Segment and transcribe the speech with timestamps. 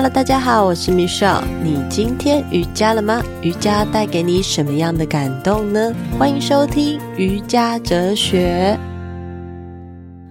[0.00, 1.42] Hello，大家好，我是 Michelle。
[1.60, 3.20] 你今天瑜伽了吗？
[3.42, 5.92] 瑜伽带给你什么样的感动呢？
[6.16, 8.78] 欢迎收听瑜伽哲学。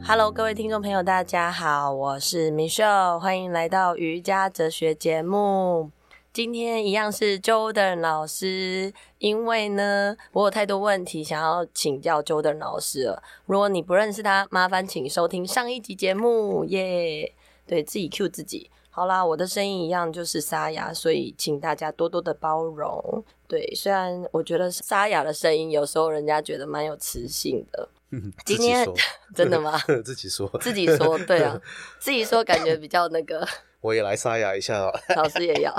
[0.06, 5.92] Hello，各位听众朋友，大家好，我是 Michelle，欢迎来到瑜伽哲学节目。
[6.32, 13.22] 今天一样是 Jordan 老师，因为呢，我有太多问题想要请教 Jordan 老师了。
[13.46, 17.34] 如果你不认识他，麻烦请收听上一集节目耶。
[17.66, 18.72] 对，自己 cue 自己。
[18.98, 23.24] 好啦，我的声音一样就是沙哑，所以请大家多多的包容。
[23.48, 27.88] 对，虽然我觉得沙哑的声音有时候人家觉得蛮有磁性的。
[28.44, 28.88] 今天
[29.36, 29.78] 真的吗？
[30.04, 31.62] 自己说， 自己说，对啊，
[32.00, 33.48] 自己说感觉比较那个。
[33.82, 34.92] 我也来沙哑一下哦。
[35.16, 35.72] 老师也要。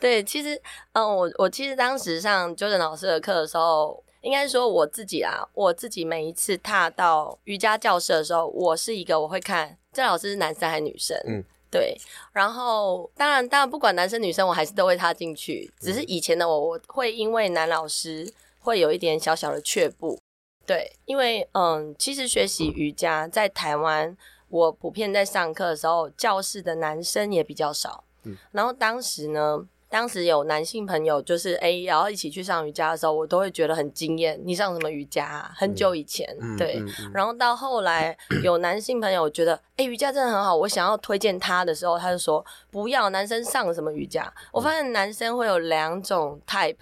[0.00, 0.58] 对，其实，
[0.94, 11.14] 嗯，我我其实当时上 Jordan 老师的课的时候，应该说我自己啊，我自己每一次踏到瑜伽教室的时候，我是一个我会看这老师是男生还是女生。
[11.26, 11.44] 嗯。
[11.70, 11.96] 对，
[12.32, 15.72] 然后当然，当然不管男生女生，我还是都会踏进去。
[15.78, 20.18] 只是以前的我，我会因为男老师会有一点小小的却步。
[20.66, 24.16] 对，因为嗯，其实学习瑜伽在台湾，
[24.48, 28.04] 我普遍在上课的时候，教室的男生也比较少。
[28.24, 29.66] 嗯，然后当时呢。
[29.90, 34.40] 当时有男性朋友，就是哎，然后一起去上瑜伽的时候，我都会觉得很惊艳。
[34.44, 35.52] 你上什么瑜伽啊？
[35.56, 37.10] 很久以前，嗯、对、嗯嗯。
[37.12, 44.32] 然后到后来有男性朋友觉得，哎，瑜伽真的很好，我想要推荐他的时候，他就说不要男生上什么瑜伽。
[44.52, 46.76] 我发现男生会有两种 type，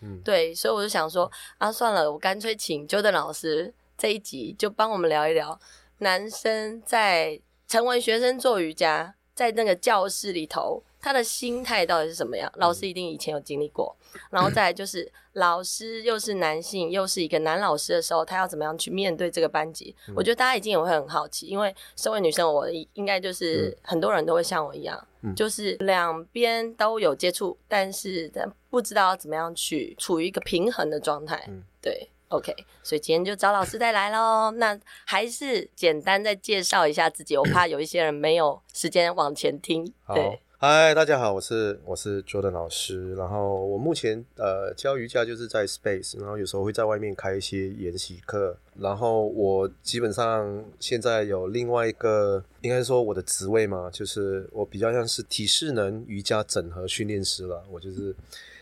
[0.00, 5.58] 嗯，对，所以我就想说啊，算了，我干脆请 Jordan 老师这一集就帮我们聊一聊
[5.98, 10.84] 男生在成为学生做瑜伽，在那个教室里头。
[11.02, 12.50] 他的心态到底是什么样？
[12.56, 13.94] 老师一定以前有经历过，
[14.30, 19.94] 然后再来就是老师又是男性，又是一个男老师的时候，他要怎么样去面对这个班级？
[20.14, 28.30] 我觉得大家一定也会很好奇，因为身为女生，我应该就是很多人都会像我一样，就是两边都有接触，但是
[28.70, 31.50] 不知道怎么样去处于一个平衡的状态。
[31.80, 32.54] 对，OK，
[32.84, 34.52] 所以今天就找老师再来喽。
[34.52, 39.92] 那还是简单再介绍一下自己，我怕有一些人没有时间往前听。
[40.14, 40.40] 对。
[40.64, 58.14] 嗨，大家好，我是我是 Jordan 老师，然后我目前呃教瑜伽就是在 Space，然后有时候会在外面开一些研习课，然后我基本上现在有另外一个，应该说我的职位嘛，就是我比较像是体适能瑜伽整合训练师了，我就是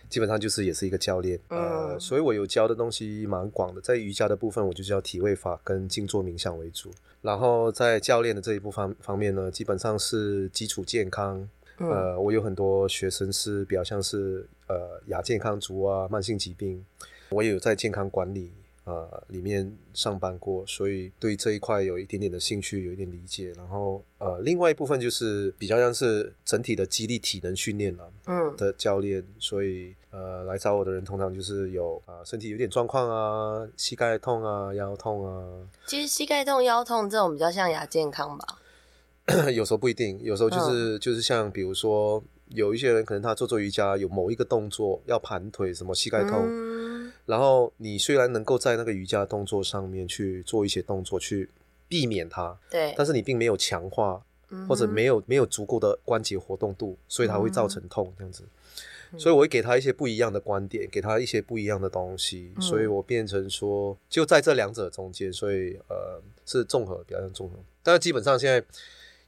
[0.09, 6.91] 基本上就是也是一个教练，呃，所以我有教的东西蛮广的，在瑜伽的部分我就教体位法跟静坐冥想为主，
[7.21, 11.47] 然后在教练的这一部分方面呢，基本上是基础健康。
[11.81, 16.85] 呃，我有很多学生是比较像是呃亚健康族啊，慢性疾病，
[17.31, 18.53] 我也有在健康管理
[18.85, 23.53] 呃里面上班过，所以对这一块有一点点的兴趣，有一点理解。
[23.57, 35.67] 然后呃，另外一部分就是比较像是整体的肌力体能训练了，嗯，的教练，所以呃来找我的人通常就是有啊、呃、身体有点状况啊，膝盖痛啊，腰痛啊。
[35.87, 38.59] 其实膝盖痛、腰痛这种比较像亚健康吧。
[39.53, 51.49] 有时候不一定，有时候就是、嗯、就是像比如说，有一些人可能他做做瑜伽，有某一个动作要盘腿，什么膝盖痛、嗯，然后你虽然能够在那个瑜伽动作上面去做一些动作去
[51.89, 54.21] 避免它，对，但是你并没有强化，
[54.69, 58.45] 或者没有没有足够的关节活动度，所以它会造成痛这样子。
[59.19, 68.65] 所以我会给他一些不一样的观点，给他一些不一样的东西，所以我变成说就在这两者中间，所以呃是综合，比较像综合，但是基本上现在。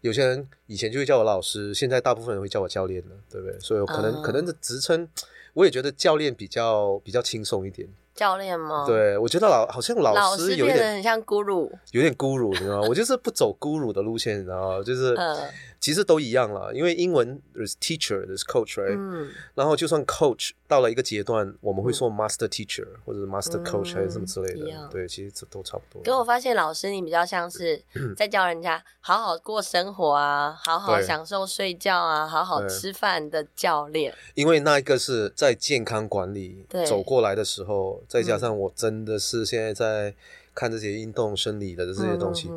[0.03, 3.59] 有些人以前就会叫我老师，现在大部分人会叫我教练了，对不对？
[3.59, 4.21] 所以我可能、uh...
[4.21, 5.09] 可能的职称，
[5.55, 7.89] 我也觉得教练比较比较轻松一点。
[8.15, 8.85] 教练吗？
[8.87, 12.87] 对，我觉得老好像老师有点很像 Guru，有点 Guru，你知道吗？
[12.89, 14.85] 我就是不走 Guru 的路线，你知道吗？
[14.85, 15.15] 就是。
[15.15, 15.49] Uh...
[15.83, 18.95] 其实都一样啦，因为英文 there's teacher there's coach，right？
[18.97, 24.89] 嗯，然后就算 coach 到了一个阶段，我们会说 master teacher、嗯、或者 master coach 还是什么之类的。
[24.93, 26.03] 对，其实这都差不多。
[26.05, 27.83] 可我发现老师你比较像是
[28.17, 34.15] 在教人家好好过生活啊，好好享受睡觉啊，好好吃饭的教练。
[34.35, 40.15] 因为那一个是在健康管理走过来的时候，再加上我真的是现在在
[40.55, 42.51] 看这些运动生理的这些东西。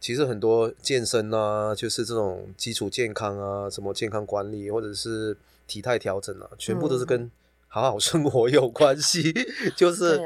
[0.00, 5.36] 其实很多健身啊，就是这种基础健康啊，什么健康管理或者是
[5.68, 7.30] 体态调整啊，全部都是跟
[7.68, 9.30] 好好生活有关系。
[9.30, 10.20] 嗯、 就是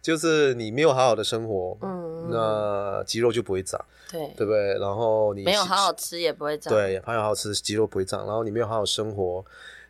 [0.00, 4.78] 就是你没有好好的生活，嗯，那肌肉就不会长，对对不对？
[4.78, 8.24] 然后你没有好好吃也不会长，对，没有好好吃肌肉不会长。
[8.24, 9.44] 然后你没有好好生活，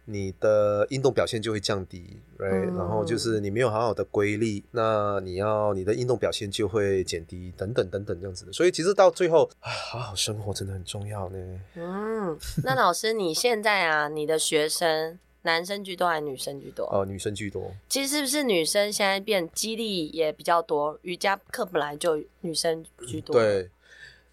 [0.08, 8.53] 你的运动表现就会降低，right？、嗯、然后就是你没有好好的规律，那你要你的运动表现就会减低，等等等等这样子的。
[8.53, 11.61] 所以其实到最后，啊，好好生活真的很重要呢。
[11.75, 16.85] 嗯，那老师你现在啊，你的学生男生居多还是女生居多？
[16.94, 17.73] 哦、呃，女生居多。
[17.88, 20.99] 其实是不是女生现在变激励也比较多？
[21.02, 23.35] 瑜伽课本来就女生居多。
[23.35, 23.70] 对。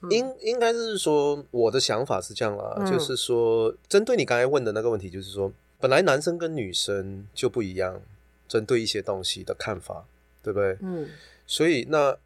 [0.09, 5.49] 应应该是说，我的想法是这样啦，嗯、就是说，针对你刚才问的那个问题，就是说，
[5.83, 8.01] 本来男生跟女生就不一样，
[8.47, 10.05] 针对一些东西的看法，
[10.41, 10.77] 对不对？
[10.79, 11.09] 嗯。
[11.45, 12.17] 所以那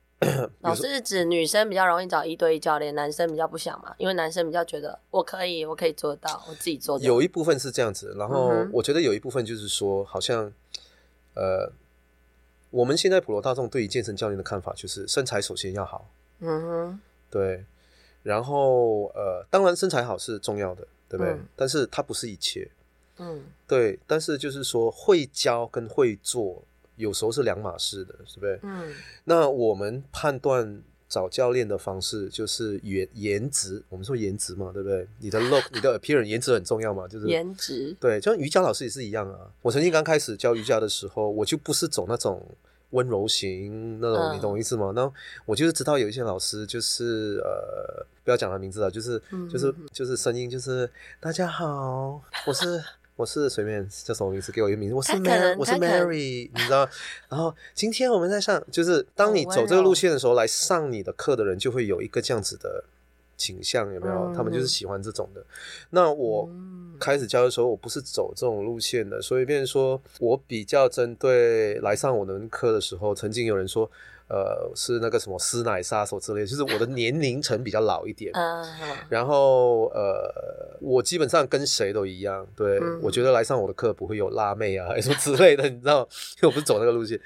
[0.59, 3.95] 老师是指女生比较容易找一对一教练，男生比较不想嘛？
[3.97, 7.03] 因为男生比较觉得我可以，我可以做到，我自己做到。
[7.03, 10.53] 有一部分是这样子，然后我觉得有一部分就是说，好像
[11.33, 11.71] 呃，
[12.69, 16.07] 我们现在普罗大众对于健身教练的看法，就是身材首先要好。
[16.41, 16.99] 嗯哼。
[17.31, 17.65] 对，
[18.21, 21.33] 然后呃，当然身材好是重要的，对不对？
[21.33, 22.69] 嗯、但是它不是一切，
[23.19, 23.97] 嗯，对。
[24.05, 26.63] 但是就是说，会教跟会做
[26.95, 28.59] 有时候是两码事的，是不是？
[28.63, 28.93] 嗯。
[29.23, 35.07] 那我们判断找教练的方式就是颜颜值，我们说颜值嘛，对不对？
[35.19, 37.95] 你的 look，你的 appearance，颜值很重要嘛，就是颜值。
[37.99, 39.51] 对，就像瑜伽老师也是一样啊。
[39.61, 42.45] 我曾经刚开始教瑜伽的时候，我就不是走那种。
[42.91, 44.93] 温柔型那种，你懂我意思吗？
[44.95, 45.13] 那、嗯、
[45.45, 52.81] 我就是知道有一些老师，就是呃，不要讲他名字了，就是、嗯、就是就是声音，就是大家好，我是
[53.17, 56.87] 我是随便叫什么名字，给我一个名字，我是 Mary，我是 Mary，你知道？
[57.27, 62.83] 然后今天我们在上，就是当你走这个路线的时候，来上你的课的人就会有一个这样子的
[63.35, 64.31] 倾向，有没有？
[64.31, 65.43] 嗯、他们就是喜欢这种的。
[65.89, 66.47] 那我。
[66.49, 73.87] 嗯开始教的时候，我不是走这种路线的，所以变成说我比较针对来上我的课的时候，曾经有人说，
[74.29, 78.31] 呃，是那个什么师奶杀手之类的，就是我的年龄层比较老一点。
[79.09, 85.99] 然后呃，我基本上跟谁都一样，对，我觉得来上我的课不会有辣妹啊， 什么之类的，你知道，
[86.41, 87.19] 因为我不是走那个路线，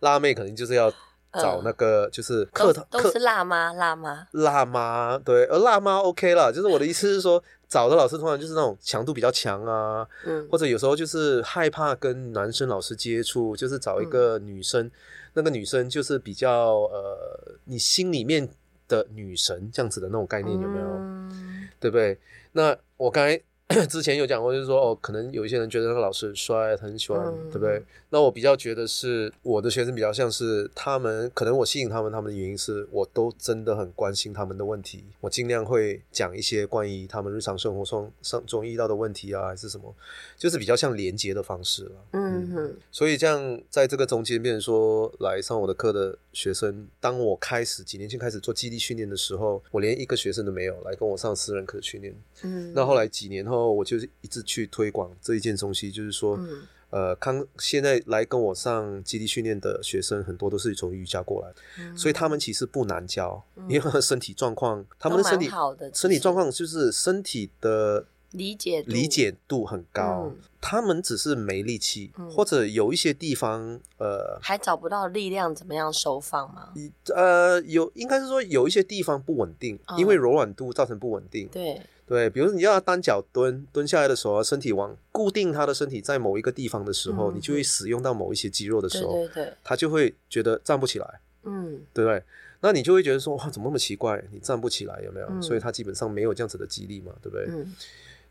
[0.00, 0.90] 辣妹肯定就是要
[1.34, 7.42] 找那个就是课堂都是辣妈，辣妈，辣妈，对，而辣妈 OK 了，就是我的意思是说。
[7.68, 14.90] 找的老师通常就是那种强度比较强啊，嗯，或者有时候就是害怕跟男生老师接触，就是找一个女生，嗯、
[15.34, 18.48] 那个女生就是比较呃，你心里面
[18.88, 20.86] 的女神这样子的那种概念有没有？
[20.86, 22.18] 嗯、对不对？
[22.52, 23.40] 那我刚才。
[23.86, 27.82] 之前有讲过，就是说哦，可能有一些人觉得那个老师很帅，他很喜欢，嗯、对不对？
[28.08, 39.94] 那我比较觉得是我的学生比较像是他们，可能我吸引他们，他们的原因是我都真的很关心他们的问题，我尽量会讲一些关于他们日常生活中上中遇到的问题啊，还是什么，
[40.38, 41.90] 就是比较像连接的方式了。
[42.12, 42.76] 嗯哼。
[42.90, 52.14] 所以这样在这个中间，变成说来上我的课的学生，当我开始几年前开始做基地训练的时候，我连一个学生都没有来跟我上私人课训练。
[52.44, 52.72] 嗯。
[52.74, 53.57] 那后来几年后。
[53.58, 76.72] 然后我就是一直去推广这一件东西，就是说，嗯、呃，康现在来跟我上基地训练的学生很多都是从瑜伽过来，嗯、所以他们其实不难教，嗯、因为他身体状况，他们的身体好的身体状况就是身体的理解理解度很高，嗯、他们只是没力气，嗯、或者有一些地方呃还找不到力量，怎么样收放吗？
[77.12, 81.82] 呃，有应该是说有一些地方不稳定，嗯、因为柔软度造成不稳定，对。
[82.08, 92.22] 对，比如你要他单脚蹲，蹲下来的时候，身体往固定他的身体在某一个地方的时候，嗯、你就会使用到某一些肌肉的时候，对对对，他就会觉得站不起来，嗯，对不对？
[92.60, 94.24] 那你就会觉得说，哇，怎么那么奇怪？
[94.32, 95.26] 你站不起来，有没有？
[95.30, 97.46] 嗯、所以他基本上没有这样子的肌力嘛，对不对？
[97.50, 97.74] 嗯、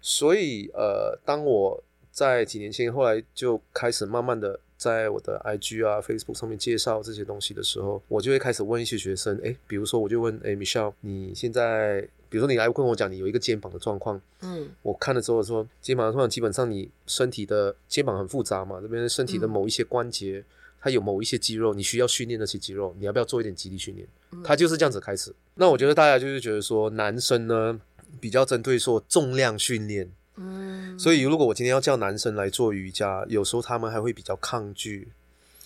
[0.02, 1.82] 所以呃，当我
[2.12, 12.08] 在几年前后来就开始慢慢的在我的 IG 啊、Facebook 上面介绍这些东西的时候，我就会开始问一些学生，哎，比如说我就问，哎，Michelle，你现在。
[12.30, 20.46] 比如说你来跟我讲，你有一个肩膀的状况，嗯，我看了之后说，肩膀的状况基本上你身体的肩膀很复杂嘛，这边身体的某一些关节，嗯、
[20.82, 24.08] 它有某一些肌肉，你需要训练那些肌肉，你要不要做一点肌力训练？
[24.32, 25.34] 嗯、它就是这样子开始。
[25.56, 27.80] 那我觉得大家就是觉得说，男生呢
[28.20, 35.08] 比较针对说重量训练，嗯，所以如果我今天要叫男生来做瑜伽，有时候他们还会比较抗拒。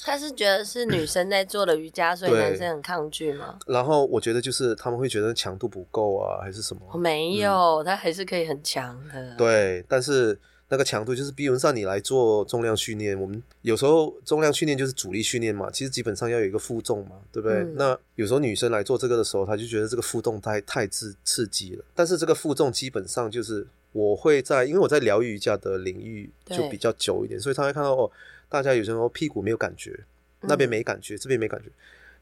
[0.03, 3.57] 他是觉得是女 生在做的瑜伽，所以男生很抗拒吗？
[3.67, 6.97] 然后我觉得就是他们会觉得强度不够啊，还是什么？
[6.97, 9.35] 没有，他还是可以很强的。
[9.35, 10.37] 对，但是
[10.69, 17.57] 那个强度就是，比如上你来做重量训练，我们有时候重量训练就是阻力训练嘛，其实基本上要有一个负重嘛，对不对？
[17.57, 21.83] 嗯、那有时候女生来做这个的时候，她就觉得这个负重太太刺刺激了。
[21.93, 28.09] 但是这个负重基本上就是我会在，因为我在疗愈瑜伽的领域就比较久一点，所以他会看到哦。
[28.51, 29.97] 大家有时候屁股没有感觉，
[30.41, 31.69] 那边没感觉，嗯、这边没感觉。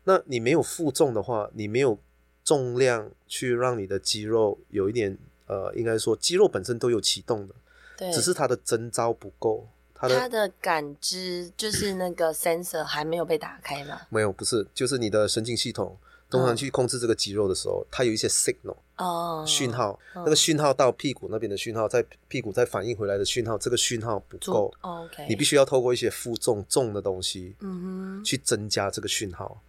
[0.04, 1.98] 那你没有负重的话，你没有
[2.46, 5.18] 重量去让你的肌肉有一点
[5.48, 7.56] 呃，应该说肌肉本身都有启动的，
[7.98, 14.02] 对，只是它的征招不够，它的它的感知就是那个 sensor 还没有被打开吗？
[14.10, 15.98] 没有，不是，就是你的神经系统。
[16.30, 19.44] 通常去控制这个肌肉的时候，它有一些 signal 哦。
[19.48, 29.62] 讯号，那个讯号到屁股那边的讯号，在屁股再反应回来的讯号，这个讯号不够，OK，你必须要透过一些负重重的东西，嗯哼，去增加这个讯号。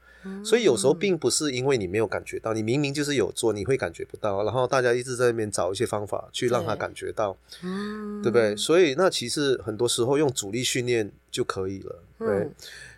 [0.44, 8.54] 所以有时候并不是因为你没有感觉到，你明明就是有做，你会感觉不到，然后大家一直在那边找一些方法去让他感觉到，嗯，对不对？
[8.54, 12.50] 所以那其实很多时候用阻力训练就可以了，对。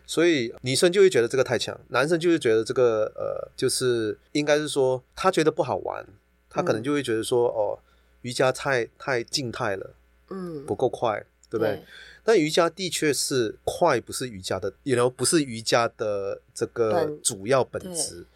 [0.07, 6.05] 所以女生就会觉得这个太强，男生就会觉得这个呃，就是应该是说他觉得不好玩，
[6.51, 7.79] 他可能就会觉得说、嗯、哦，
[8.23, 9.95] 瑜伽太太静态了，
[10.29, 11.77] 嗯，不够快，对不对？
[11.77, 11.83] 对，
[12.25, 18.27] 但瑜伽的确是快，不是瑜伽的，也 you know, 不是瑜伽的这个主要本质。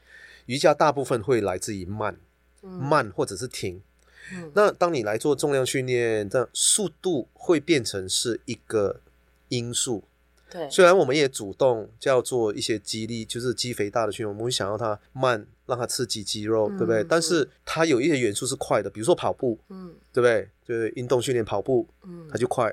[0.46, 2.16] 瑜伽大部分会来自于慢，
[2.62, 3.82] 嗯、慢或者是停。
[4.32, 9.00] 嗯、那当你来做重量训练，这样速度会变成是一个
[9.48, 10.02] 因素。
[10.48, 17.02] 对，虽然我们也主动叫做一些激励，就是肌肥大的训练，我们会想要它慢，让它刺激肌肉，嗯、对不对？
[17.02, 20.48] 但是它有一些元素是快的，比如说跑步，嗯，对不对？
[20.64, 22.72] 就是运动训练跑步，嗯，它就快，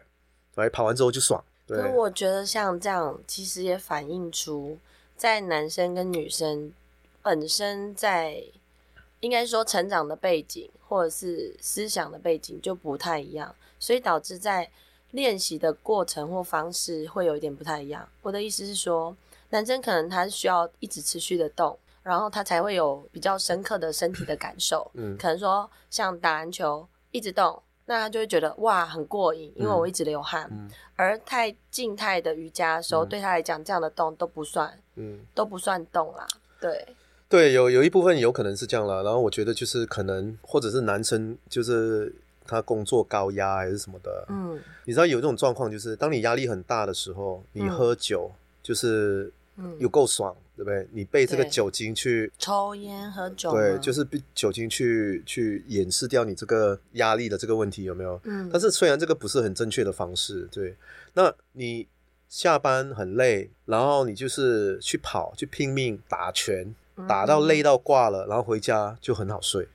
[0.56, 1.44] 来跑完之后就爽。
[1.65, 4.77] 对，我觉得像这样，其实也反映出
[5.18, 6.72] 在男生跟女生
[7.24, 8.44] 本身在
[9.22, 14.70] 应该说成长的背景或者是思想的背景就不太一样，所以导致在。
[15.13, 18.08] 练习的过程或方式会有一点不太一样。
[18.24, 19.15] 我的意思是说，
[19.51, 24.89] 男生可能他需要一直持续的动，然后他才会有比较深刻的身体的感受。
[24.96, 30.50] 嗯，可能说像打篮球一直动，那他就会觉得哇很过瘾，因为我一直流汗。
[30.51, 36.25] 嗯，而太静态的瑜伽的时候，对他来讲这样的动都不算，嗯，都不算动啦。
[36.60, 36.88] 对，
[37.29, 39.03] 对，有有一部分有可能是这样啦。
[39.03, 42.15] 然后我觉得就是可能或者是男生就是。
[42.47, 48.31] 他工作高压还是什么的，嗯，你知道有这种状况，就是当你压力很大的时候，你喝酒
[48.62, 50.88] 就是，嗯，有够爽，对不对？
[50.91, 58.19] 你被这个酒精去抽烟喝酒，对，就是被酒精去去掩饰掉你这个压力的这个问题，有没有？
[58.23, 60.75] 嗯，但是虽然这个不是很正确的方式，对，
[61.13, 61.88] 那你
[62.29, 66.73] 下班很累，然后你就是去跑，去拼命打拳，
[67.07, 69.67] 打到累到挂了，然后回家就很好睡。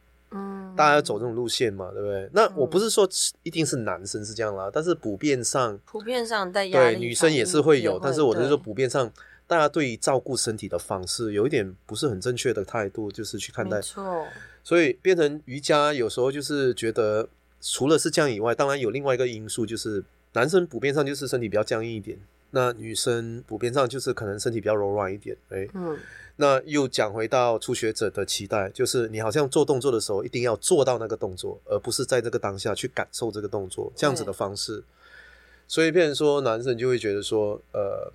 [0.79, 2.31] 嗯，大家要走这种路线嘛，对不对？
[2.33, 3.09] 那我不是说
[3.43, 9.13] 一定是男生是这样啦，但是普遍上，普遍上在压力，对女生也是会有，但是我就是说普遍上，
[9.49, 14.27] 大家对于照顾身体的方式有一点不是很正确的态度，就是去看待，没错。
[14.63, 17.29] 所以变成瑜伽有时候就是觉得，
[17.61, 20.05] 除了是这样以外，当然有另外一个因素，就是
[20.35, 22.19] 男生普遍上就是身体比较僵硬一点，
[22.51, 25.97] 那女生普遍上就是可能身体比较柔软一点，哎，嗯。
[26.41, 34.85] 那又讲回到初学者的期待，就是你好像做动作的时候，一定要做到那个动作，而不是在这个当下去感受这个动作，这样子的方式。
[35.67, 38.13] 所以，变成说男生就会觉得说，呃，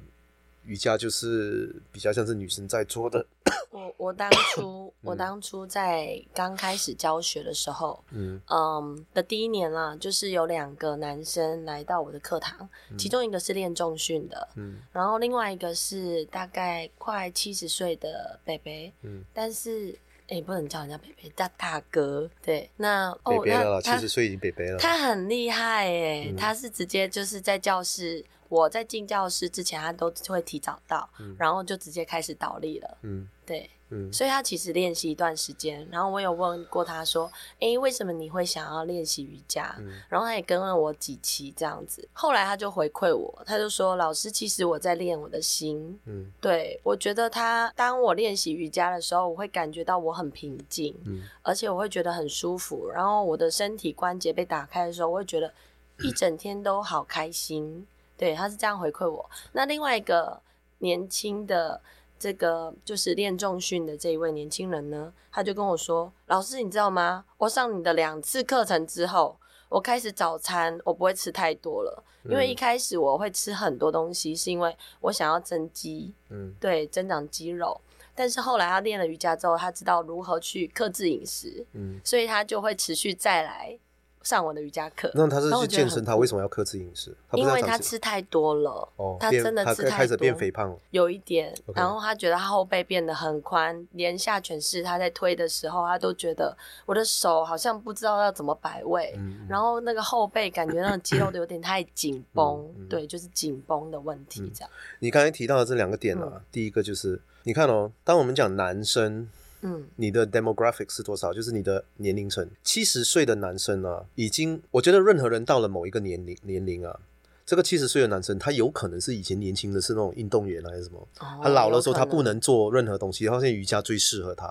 [0.65, 3.25] 瑜伽就是比较像是女生在做的。
[3.72, 8.39] 我我当初 我当初在刚开始教学的时候，嗯。
[8.50, 19.89] 嗯的第一年啦，就是有两个男生来到我的课堂，嗯、其中一个是练重训的，嗯，然后另外一个是大概快七十岁的北北，嗯，但是
[20.27, 28.24] 哎、欸，不能叫人家北北，叫大哥，对，那北北了，七十岁已经北北了，他很厉害哎，嗯、他是直接就是在教室。
[28.53, 32.98] 我在进教室之前，他都会提早到，嗯、然后就直接开始倒立了。
[33.01, 35.88] 嗯，对，嗯，所以他其实练习一段时间。
[35.89, 42.07] 然后我有问过他说：“诶，为什么你会想要练习瑜伽？”嗯、然后他也跟了我几期这样子。
[42.13, 52.88] 后来他就回馈我，他就说：“老师，其实我在练我的心。”嗯，对，我觉得他当我练习瑜伽的时候，我会感觉到我很平静，嗯，而且我会觉得很舒服。
[52.89, 55.51] 然后我的身体关节被打开的时候，我会觉得
[56.00, 57.88] 一整天都好开心。
[58.17, 59.29] 对，他是这样回馈我。
[59.51, 60.41] 那另外一个
[60.79, 61.82] 年轻的
[62.20, 67.25] 这个就是练重训的这一位年轻人呢，他就跟我说：“老师，你知道吗？
[67.38, 77.82] 我上你的两次课程之后，我开始早餐我不会吃太多了，因为一开始我会吃很多东西，是因为我想要增肌，嗯，对，增长肌肉。
[78.15, 83.77] 但是后来他练了瑜伽之后，他知道如何去克制饮食，嗯，所以他就会持续再来。”
[84.24, 87.15] 上我的瑜伽课，那他是去健身，他为什么要克制饮食？
[87.34, 91.53] 因为他吃太多了，哦，他真的吃太多，开始变肥胖了，有一点。
[91.75, 99.13] 然后他觉得他后背变得很宽，连下犬式他在推的时候，他都觉得我的手好像不知道要怎么摆位，
[99.48, 104.70] 然后那个后背感觉那个肌肉都有点太紧绷，对，就是紧绷的问题这样。
[105.00, 109.30] 你刚才提到的这两个点啊，第一个就是你看哦，当我们讲男生。
[109.65, 111.34] 嗯，你的 demographic 是多少？
[111.34, 112.48] 就是你的年龄层。
[112.63, 117.00] 七十岁的男生啊，已经，我觉得任何人到了某一个年龄年龄啊，
[117.46, 124.48] 这个七十岁的男生，他有可能是以前年轻的是那种运动员还是什么，哦、他老了时候他不能做任何东西，然后现在瑜伽最适合他，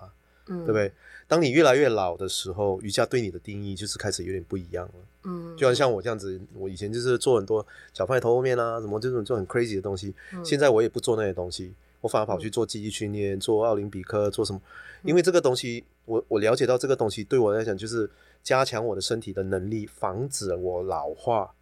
[0.48, 0.90] 嗯，对不对？
[1.28, 4.94] 当你越来越老的时候，瑜伽对你的定义就是开始有点不一样了。
[5.24, 11.74] 嗯，就像像我这样子，我以前就是做很多脚放在头后面啊，什么这种做很 crazy 的东西，嗯、现在我也不做那些东西。
[12.02, 14.60] 我反而跑去做记忆训练，做奥林匹克，做什么？
[15.02, 18.10] 因为这个东西，我我了解到这个东西对我来讲就是
[18.42, 21.54] 加强我的身体的能力，防止我老化。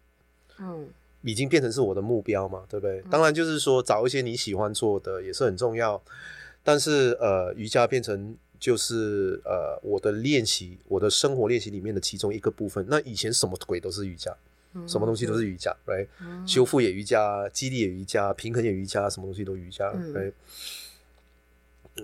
[0.59, 0.89] 嗯，
[1.21, 3.01] 已经变成是我的目标嘛，对不对？
[3.09, 6.01] 当然就是说找一些你喜欢做的也是很重要，
[6.63, 12.85] 但是呃，瑜伽变成就是呃我的练习，我的生活练习里面的其中一个部分。
[12.89, 14.35] 那以前什么鬼都是瑜伽。
[14.87, 16.07] 什么东西都是瑜伽，right？
[16.47, 20.33] 修复也瑜伽，肌力也瑜伽，平衡也瑜伽，什么东西都瑜伽，right？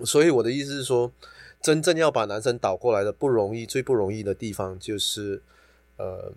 [0.04, 1.10] 所以我的意思是说，
[1.62, 5.42] 真正要把男生倒过来的不容易，最不容易的地方就是，
[5.96, 6.32] 呃，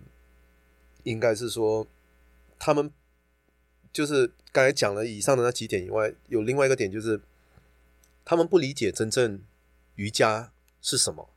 [1.03, 1.85] 应该是说，
[2.57, 2.89] 他们
[3.91, 7.19] 就是刚才讲了以上的那几点以外，有另外一个点就是，
[8.23, 9.41] 他们不理解真正
[9.95, 11.29] 瑜伽是什么。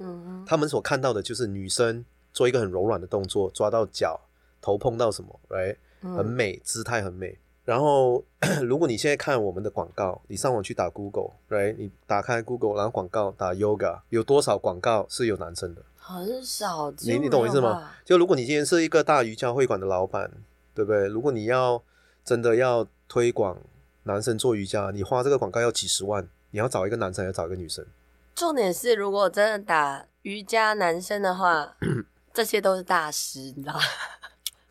[0.00, 2.04] 嗯，他们所看到的就是女生。
[2.34, 4.20] 做一个很柔软的动作，抓到脚，
[4.64, 5.76] 头碰到什么，right？
[6.00, 7.38] 很美，姿态很美。
[7.66, 8.24] 然后，
[8.64, 11.76] 如果你现在看我们的广告，你上网去打 Google，right？
[11.76, 15.82] 你打开 Google，然后广告打 Yoga，有多少广告是有男生的？
[15.96, 16.90] 很少。
[17.00, 17.90] 你你懂我意思吗？
[18.06, 20.30] 就如果你今天是一个大瑜伽会馆的老板，
[20.74, 21.06] 对不对？
[21.08, 21.82] 如果你要
[22.24, 23.58] 真的要推广
[24.04, 27.84] 男生做瑜伽，你花这个广告要几十万，你要找一个男生，还要找一个女生？
[28.34, 31.76] 重点是，如果真的打瑜伽男生的话。
[32.34, 33.78] 这些都是大师，你知道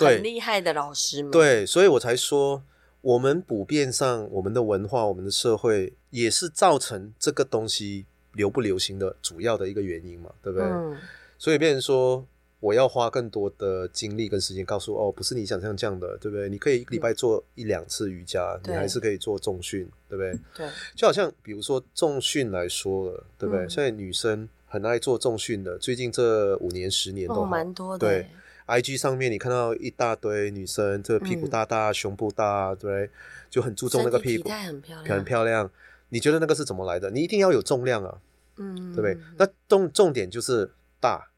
[0.06, 1.32] 很厉害的老师们。
[1.32, 2.64] 对，所以我才说，
[3.02, 10.68] 我们普遍上，我们的文化，我们的社会，也是造成这个东西流不流行的主要的一个原因嘛，对不对？
[10.68, 10.98] 嗯。
[11.38, 12.26] 所以变成说，
[12.60, 16.48] 我要花更多的精力跟时间，告诉哦，不是你想象这样的，对不对？
[16.50, 20.40] 你可以一个礼拜做一两次瑜伽，嗯，你还是可以做重训，对不对？
[20.56, 20.70] 对。
[20.96, 23.66] 就好像比如说重训来说了，对不对？
[23.66, 24.48] 嗯，现在女生。
[24.74, 28.00] 很爱做重训的，最近这五年、十年都蛮、哦、多的。
[28.00, 28.28] 对
[28.68, 33.10] ，IG 上面你看到一大堆女生，这个屁股大大、嗯、胸部大，对，
[33.50, 35.72] 就很注重那个屁股，很漂亮，很漂亮。
[36.10, 37.10] 你觉得那个是怎么来的？
[37.12, 38.18] 你一定要有重量啊，
[38.58, 39.18] 嗯，对不对？
[39.38, 41.30] 那重重点就是大，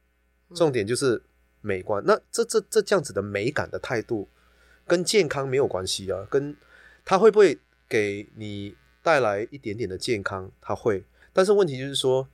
[0.53, 1.21] 重点就是
[1.61, 2.03] 美观。
[2.03, 4.27] 嗯、那这这这这样子的美感的态度，
[4.85, 6.55] 跟健康没有关系啊，跟
[7.03, 10.51] 它会不会给你带来一点点的健康？
[10.61, 12.27] 它会，但是问题就是说。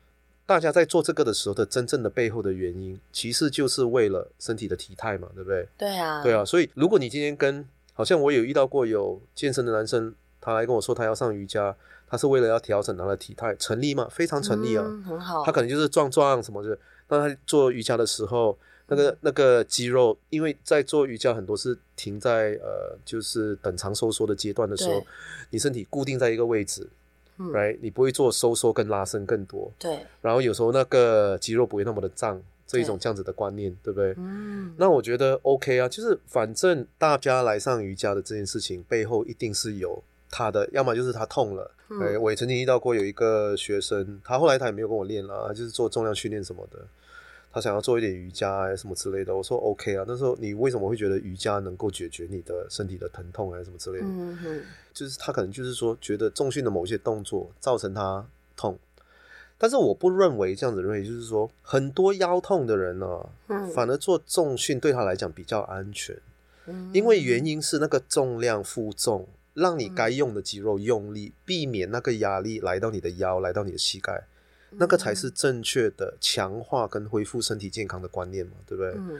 [0.51, 5.65] 大家在做这个的时候的真正的背后的原因，其实就是为了身体的体态嘛，对不对？
[5.77, 6.43] 对啊，对啊。
[6.43, 11.73] 所以如果你今天跟，好像我有遇到过有健身的男生，他来跟我说他要上瑜伽，
[12.05, 14.09] 他是为了要调整他的体态，成立吗？
[14.11, 15.41] 非常成立啊，嗯、很好。
[15.45, 16.77] 他可能就是壮壮什么的。
[17.07, 25.01] 那他做瑜伽的时候，那个那个肌肉，因为在做瑜伽很多是停在呃，就是等长收缩的阶段的时候，
[25.51, 26.89] 你身体固定在一个位置。
[27.49, 29.99] Right，你不会做收缩跟拉伸更多，对。
[30.21, 34.23] 然后有时候那个肌肉不会那么的胀，这一种这样子的观念，对，对不对？
[34.23, 34.73] 嗯。
[34.77, 41.71] 那我觉得 OK 啊，就是反正大家来上瑜伽的这件事情背后一定是有他的，要么就是他痛了。
[41.89, 41.99] 嗯。
[42.01, 46.79] 哎，我也曾经遇到过有一个学生，他后来他也没有跟我练了，他就是做重量训练什么的。
[47.51, 50.05] 他想要做一点瑜伽啊什么之类的，我说 OK 啊。
[50.07, 54.05] 那时候你为什么会觉得瑜伽能够解决你的身体的疼痛啊什么之类的？
[54.07, 54.61] 嗯哼，
[54.93, 58.79] 就是他可能就是说觉得重训的某些动作造成他痛，
[59.57, 66.17] 但是我不认为这样子认为，就是说很多腰痛的人呢、啊，嗯，反而做重训对他来讲比较安全，
[66.67, 74.23] 嗯，因为原因是那个重量负重让你该用的肌肉用力，避免那个压力来到你的腰，来到你的膝盖。
[74.71, 78.93] 那个才是正确的强化跟恢复身体健康的观念嘛，对不对？
[78.97, 79.19] 嗯。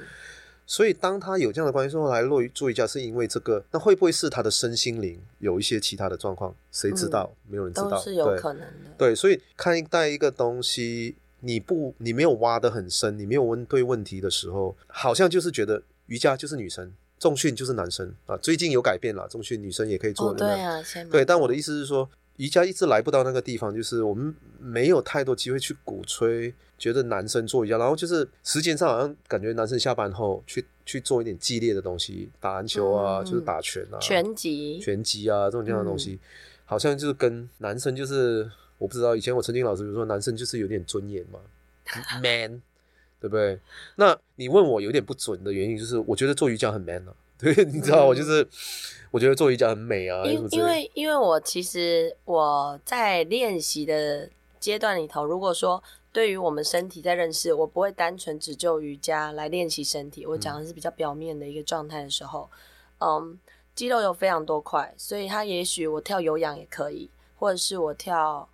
[0.67, 6.55] 所以当他有这样的观念说来落瑜伽，是因为这个，那会不会是他的身心灵有一些其他的状况？
[6.71, 7.29] 谁知道？
[7.47, 7.99] 嗯，没有人知道。
[8.01, 8.91] 是有可能的。
[8.97, 18.37] 对，对，所以看待一个东西，你不，你没有挖得很深，你没有问对问题的时候，好像就是觉得瑜伽就是女生，重训就是男生啊。
[18.37, 20.29] 最近有改变了，重训女生也可以做。
[20.29, 21.25] 哦，对啊，对。
[21.25, 22.09] 但我的意思是说。
[22.37, 36.19] 瑜伽一直来不到那个地方，就是我们没有太多机会去鼓吹，觉得男生做瑜伽，然后就是时间上好像感觉男生下班后去去做一点激烈的东西，打篮球啊，嗯、就是打拳啊，拳击、拳击啊这种这样的东西、嗯，
[36.65, 41.39] 好像就是跟男生就是我不知道，以前我曾经老师比如说男生就是有点尊严嘛，
[42.23, 42.61] man，
[43.19, 43.59] 对不对？
[43.97, 48.43] 那你问我有点不准的原因，就是我觉得做瑜伽很 man 啊，对，你知道我就是。
[48.43, 48.49] 嗯
[49.11, 62.49] 我觉得做瑜伽很美啊，因因为因为我其实我在练习的阶段里头，如果说对于我们身体在认识，我不会单纯只就瑜伽来练习身体，我讲的是比较表面的一个状态的时候，
[62.99, 63.37] 嗯，
[63.75, 68.47] 肌肉有非常多块，所以它也许我跳有氧也可以，或者是我跳，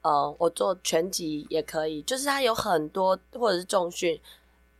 [0.00, 4.18] 呃，我做拳击也可以，就是它有很多或者是重训。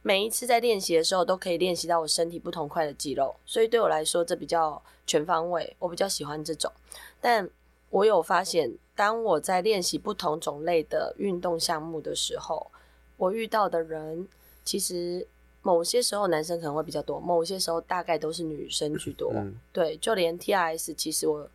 [0.08, 6.72] 每一次在练习的时候，都可以练习到我身体不同块的肌肉，所以对我来说，这比较全方位，我比较喜欢这种。
[7.20, 7.46] 但
[7.90, 12.70] 我有发现，当我在练习不同种类的运动项目的时候，
[13.18, 14.26] 我遇到的人，
[14.64, 15.28] 其实
[15.60, 19.30] 某些时候男生可能会比较多，某些时候大概都是女生居多。
[19.34, 21.46] 嗯、对，就连 TRS，其实我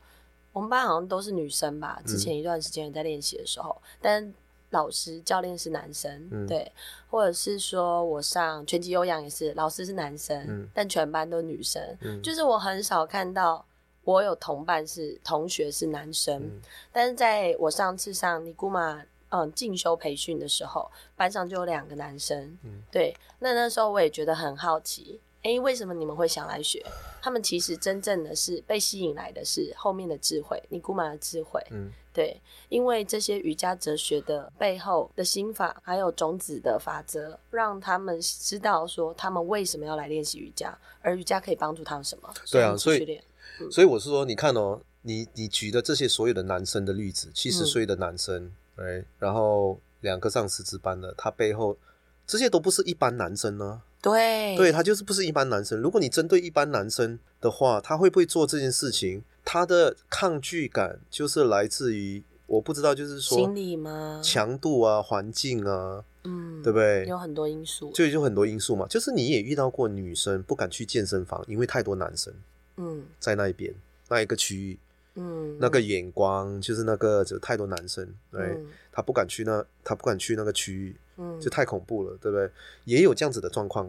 [0.52, 2.00] 我们班好像都是女生吧。
[2.06, 4.34] 之前一段时间在练习的时候，嗯、但。
[4.74, 6.70] 老师、教练是男生，嗯、对，
[7.10, 13.66] 或者是说我上拳击、有氧也是，老师是男生，嗯、但全班都女生，嗯、就是我很少看到
[14.04, 25.22] 我有同伴是同学是男生，嗯、但是在我上次上尼姑玛嗯进修培训的时候，班上就有两个男生，嗯、对，那那时候我也觉得很好奇。
[25.44, 26.82] 哎、欸，为什么你们会想来学？
[27.22, 31.62] 他们其实真正的是被吸引来的是后面的智慧，尼古玛的智慧。
[31.72, 42.34] 嗯，对，因为这些瑜伽哲学的背后的心法，还有种子的法则，让他们知道说他们为什么要来练习瑜伽，而瑜伽可以帮助他们什么。
[42.50, 43.22] 对啊，所以，
[43.60, 51.78] 嗯、所以我是说，你看哦，你你举的这些所有的男生的例子，七十岁的男生，哎、嗯，然后两个上师资班的，他背后
[52.26, 53.82] 这些都不是一般男生呢、啊。
[54.04, 55.80] 对，对他就是不是一般男生。
[55.80, 59.24] 如果你针对一般男生的话，他会不会做这件事情？
[59.46, 64.20] 他的抗拒感就是来自于我不知道，就是说心理吗？
[64.22, 67.06] 强度啊，环境啊，嗯，对不对？
[67.08, 68.86] 有很多因素，就有很多因素嘛。
[68.88, 72.34] 就是你也遇到过女生不敢去健身房，因为太多男生，
[72.76, 73.74] 嗯，在那一边
[74.10, 74.80] 那一个区域，
[75.16, 80.96] 嗯，那个眼光就是那个就太多男生，对，嗯，他不敢去那，他不敢去那个区域。
[81.18, 82.50] 嗯，就太恐怖了，对不对？
[82.86, 83.88] 也有这样子的状况。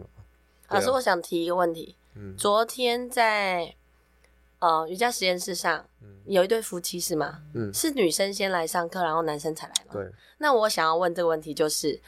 [0.69, 1.95] 老师，我想提一个问题。
[2.15, 3.73] 嗯，昨天在
[4.59, 5.87] 呃瑜伽实验室上，
[6.25, 7.41] 有一对夫妻是吗？
[7.53, 9.93] 嗯，是女生先来上课，然后男生才来吗？
[9.93, 10.11] 对。
[10.37, 11.99] 那我想要问这个问题，就是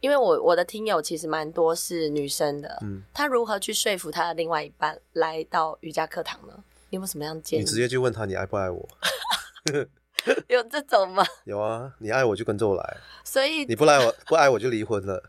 [0.00, 6.52] 因为我我的听友其实蛮多是女生的，嗯，他如何去说服他的另外一半来到瑜伽课堂呢？
[6.90, 7.62] 你有没有什么样的建议？
[7.62, 8.86] 你直接就问他，你爱不爱我？
[10.48, 11.24] 有这种吗？
[11.44, 15.22] 有啊，你爱我就跟着我来，所以你不来我 不爱我就离婚了，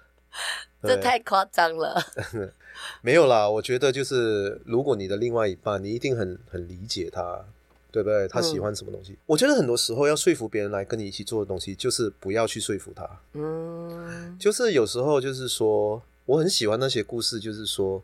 [0.82, 2.02] 这太夸张了。
[3.02, 7.46] 没有啦，我觉得就是如果你的另外一半，你一定很很理解他，
[7.92, 8.28] 对不对？
[8.28, 9.14] 他喜欢什么东西？
[9.14, 13.08] 嗯、我觉得很多时候要说服别人来跟你一起做的东西，就是不要去说服他。
[13.34, 18.04] 嗯，就是有时候就是说，我很喜欢那些故事，就是说，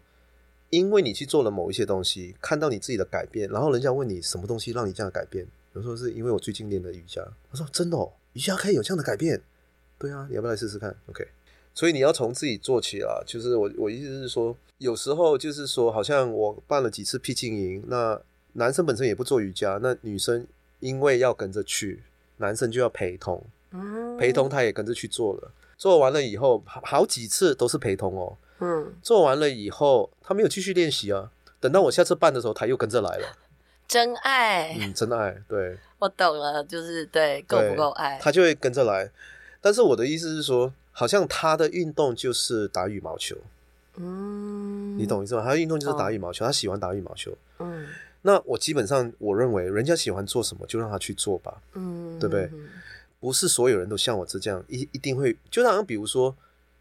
[0.70, 5.48] 因为你去做了某一些东西，看到你自己的改变，然后人家问你什么东西让你这样改变。
[5.80, 9.42] 有时候是因为我最近练了瑜伽，他说真的哦，瑜伽可以有这样的改变，
[9.98, 11.26] 对啊，你要不要来试试看？OK，
[11.74, 13.24] 所以你要从自己做起啊。
[13.26, 18.22] 就是我我意思是说，有时候就是说，好像我办了几次僻静营，那
[18.54, 20.46] 男生本身也不做瑜伽，那女生
[20.82, 22.04] 因为要跟着去，
[22.38, 33.38] 男生就要陪同，嗯，陪同他也跟着去做了，做完了以后，好好几次都是陪同哦，嗯，做完了以后，他没有继续练习啊，等到我下次办的时候，他又跟着来了。
[33.90, 39.10] 真爱，嗯，真爱，对，我懂了，就是对，够不够爱，他就会跟着来。
[39.60, 43.36] 但是我的意思是说，好像他的运动就是打羽毛球，
[43.96, 45.44] 嗯，你懂意思吗？
[45.44, 47.88] 他的运动就是打羽毛球，哦、他喜欢打羽毛球，嗯。
[48.22, 52.48] 那我基本上我认为，人家喜欢做什么就让他去做吧，嗯，对不对？
[53.20, 56.36] 不是所有人都像我这样，一一定会，就好像比如说，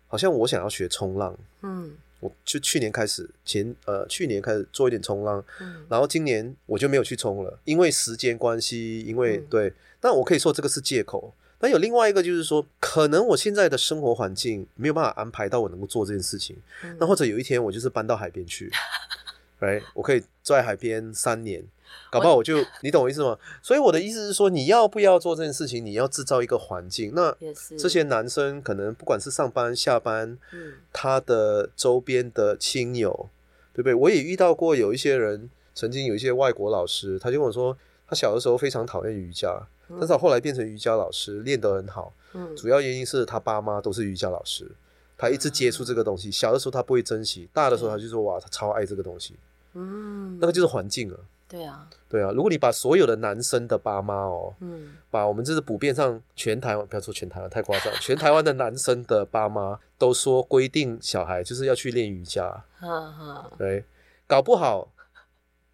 [0.09, 1.97] 好像我想要学冲浪，嗯。
[2.21, 11.33] 我就去年开始前呃去年开始做一点冲浪，嗯、然后今年我就没有去冲了，因为时间关系，因为、嗯、对，但我可以说这个是借口。
[11.61, 18.71] 但有另外一个就是说，可能我现在的生活环境没有办法安排到我能够做这件事情，嗯、那或者有一天我就是搬到海边去，
[19.59, 21.65] 来，我可以坐在海边三年。
[22.11, 23.39] 搞不好我就，我你懂我意思吗？
[23.63, 27.13] 所以我的意思是说，你要不要做这件事情，你要制造一个环境。
[27.15, 27.35] 那
[27.79, 33.29] 这些男生可能不管是上班下班，嗯，他的周边的亲友，
[33.73, 33.95] 对不对？
[33.95, 42.13] 我也遇到过有一些人，曾经有一些外国老师，他就跟我说，他小的时候非常讨厌瑜伽，但是他后来变成瑜伽老师，练得很好。
[42.33, 44.71] 嗯，主要原因是他爸妈都是瑜伽老师，
[45.17, 46.31] 他一直接触这个东西。
[46.31, 49.35] 小的时候他不会珍惜，大的时候他就说哇，他超爱这个东西。
[49.75, 51.19] 嗯，那个就是环境了。
[51.49, 63.83] 对啊，对啊，如果你把所有的男生的爸妈哦，嗯，把我们这是普遍上全台湾，不要说全台湾太夸张， 全台湾的男生的爸妈都说规定小孩就是要去练瑜伽，哈哈，对，
[64.27, 64.93] 搞不好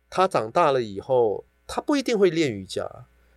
[0.09, 2.89] 他长大了以后，他不一定会练瑜伽，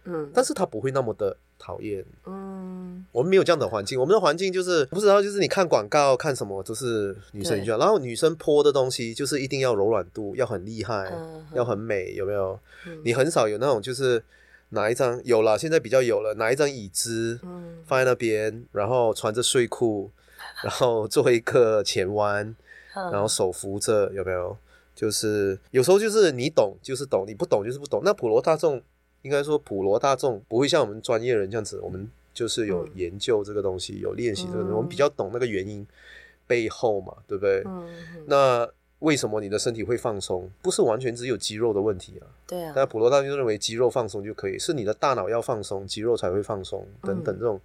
[0.03, 2.03] 嗯，但是他不会那么的讨厌。
[2.25, 12.59] 嗯，我们没有这样的环境，我们的环境就是不知道，就是你看广告看什么都是女生需要，然后女生泼的东西就是一定要柔软度要很厉害，嗯、要很美，有没有？
[12.85, 14.23] 嗯、你很少有那种就是
[14.69, 17.39] 拿一张有了，现在比较有了，拿一张椅子
[17.85, 20.11] 放在那边，然后穿着睡裤，
[20.63, 22.55] 然后做一个前弯，
[22.93, 24.55] 然后手扶着，有没有？
[24.95, 28.01] 就是有时候就是你懂就是懂，你不懂就是不懂。
[28.03, 28.81] 那普罗大众
[29.27, 35.85] 应该说普罗大众不会像我们专业人这样子，我们就是有研究这个东西，有练习这个东西，我们比较懂那个原因
[36.47, 37.61] 背后嘛，对不对？
[38.25, 38.65] 那
[38.99, 40.49] 为什么你的身体会放松？
[40.61, 42.25] 不是完全只有肌肉的问题啊。
[42.47, 42.71] 对啊。
[42.73, 47.59] 但普罗大众认为肌肉放松就可以，是你的大脑要放松，肌肉才会放松等等这种。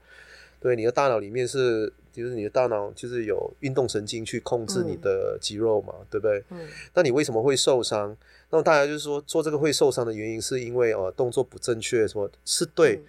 [0.62, 6.44] 对，你的大脑里面是，就是你的大脑就是有运动神经去控制你的肌肉嘛，嗯、对不对？
[6.50, 6.68] 嗯。
[6.94, 8.16] 那你为什么会受伤？
[8.50, 13.04] 那么大家就是说做这个会受伤的原因是因为呃动作不正确，说是对，嗯、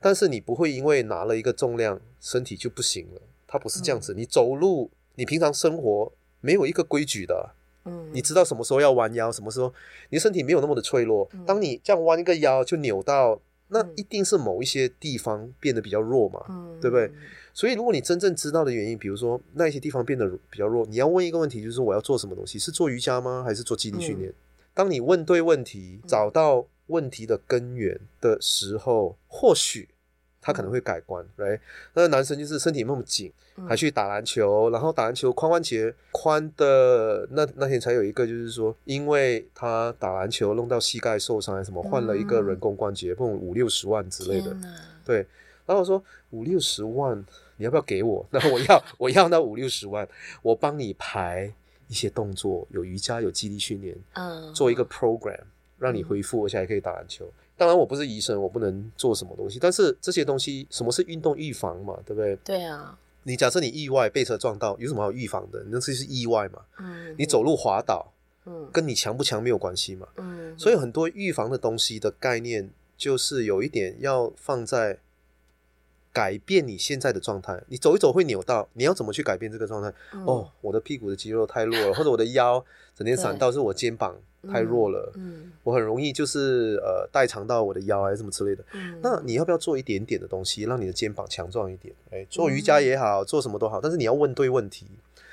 [0.00, 4.12] 但是你不会因为拿了一个重量身体就不行了，它不是这样子。
[4.12, 7.50] 嗯、你走路，你平常生活没有一个规矩的，
[7.86, 9.72] 嗯，你知道什么时候要弯腰，什么时候
[10.10, 11.26] 你的身体没有那么的脆弱。
[11.32, 13.40] 嗯、当你这样弯一个腰就扭到。
[13.68, 17.10] 那一定是某一些地方变得比较弱嘛，嗯、对不对？
[17.52, 22.58] 所以如果你真正知道的原因，比如说那一些地方变得比较弱，你要问一个问题，就是我要做什么东西？
[22.58, 23.42] 是做瑜伽吗？
[23.44, 24.30] 还是做肌力训练？
[24.30, 24.34] 嗯、
[24.74, 29.88] 当你问对问题，找到问题的根源的时候，或许。
[30.48, 31.60] 他可能会改观，来、right?，
[31.92, 33.30] 那个男生就是身体那么紧，
[33.68, 45.18] 还去打篮球，然后打篮球髋关节宽的那那天才有一个，就是说，因为他打篮球弄到膝盖受伤还是什么，换了一个人工关节，不五六十万之类的，哪对。
[45.66, 47.22] 然后我说五六十万，
[47.58, 48.26] 你要不要给我？
[48.30, 50.08] 那我要 我要那五六十万，
[50.40, 51.52] 我帮你排
[51.88, 55.42] 一些动作，有瑜伽，有肌力训练，嗯，做一个 program
[55.78, 57.30] 让你恢复，而且还可以打篮球。
[57.58, 59.58] 当然我不是医生，我不能做什么东西。
[59.58, 61.98] 但是这些东西，什么是运动预防嘛？
[62.06, 62.36] 对不对？
[62.36, 62.96] 对啊。
[63.24, 65.62] 你假设你意外被车撞到，有什么好预防的？
[65.68, 66.60] 那这是意外嘛？
[66.78, 67.14] 嗯。
[67.18, 68.12] 你走路滑倒，
[68.46, 70.06] 嗯，跟你强不强没有关系嘛？
[70.16, 70.56] 嗯。
[70.56, 75.00] 所以很多预防的东西的概念，就是有一点要放在
[76.12, 77.60] 改变你现在的状态。
[77.66, 79.92] 你走一走会扭到，你要怎么去改变这个状态？
[80.14, 84.16] 嗯、哦，我的屁股的肌肉太弱了，或者我的腰整天闪到，是我肩膀。
[84.46, 88.64] 太弱了，嗯，我很容易就是呃代偿到我的腰还是什么之类的。
[88.72, 91.92] 嗯，那你要不要做一点点的东西，让你的肩膀强壮一点？
[92.10, 94.86] 哎，做瑜伽也好，做什么都好，但是你要问对问题。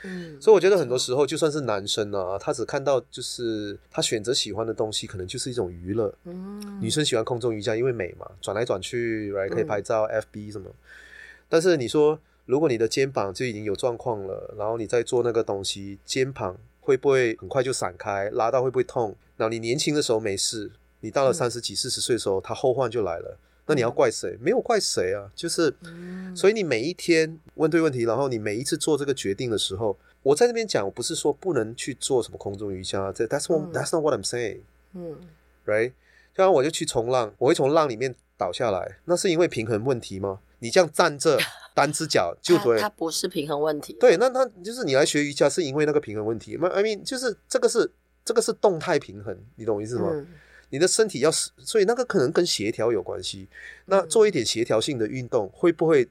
[0.04, 6.14] 嗯，所以我觉得很多时候就算是男生啊，他只看到就是他选择喜欢的东西，可能就是一种娱乐。
[6.26, 10.70] 嗯，女生喜欢空中瑜伽，因为美嘛，转来转去来可以拍照，FB 什么。
[11.48, 16.58] 但是你说，如果你的肩膀就已经有状况了，然后你再做那个东西，肩膀。
[16.86, 18.30] 会不会很快就散开？
[18.30, 19.16] 拉到会不会痛？
[19.36, 23.38] 然后你年轻的时候没事，你到了三十几、四十岁的时候，他后患就来了。
[23.68, 24.38] 那你要怪谁？
[24.40, 25.76] 没有怪谁啊，就是，
[26.36, 34.60] 所以你每一天问对问题，然后你每一次做这个决定的时候，我在那边讲，我不是说不能去做什么空中瑜伽，这 that's what that's not what I'm saying。
[34.94, 35.18] 嗯
[35.66, 35.94] ，right？
[36.36, 40.40] 就像我就去冲浪，我会从浪里面倒下来，那是因为平衡问题吗？
[40.60, 41.40] 你这样站着，
[41.76, 43.96] 单只脚就对，它不是平衡问题。
[44.00, 46.58] 对，那那就是你来学瑜伽是因为那个平衡问题。
[46.60, 47.92] 那 I mean 就是这个是
[48.24, 50.10] 这个是动态平衡，你懂我意思吗？
[50.12, 50.26] 嗯、
[50.70, 53.50] 你的身体要是，所以那个可能跟协调有关系。
[53.86, 56.08] 那做一点协调性的运动，会不会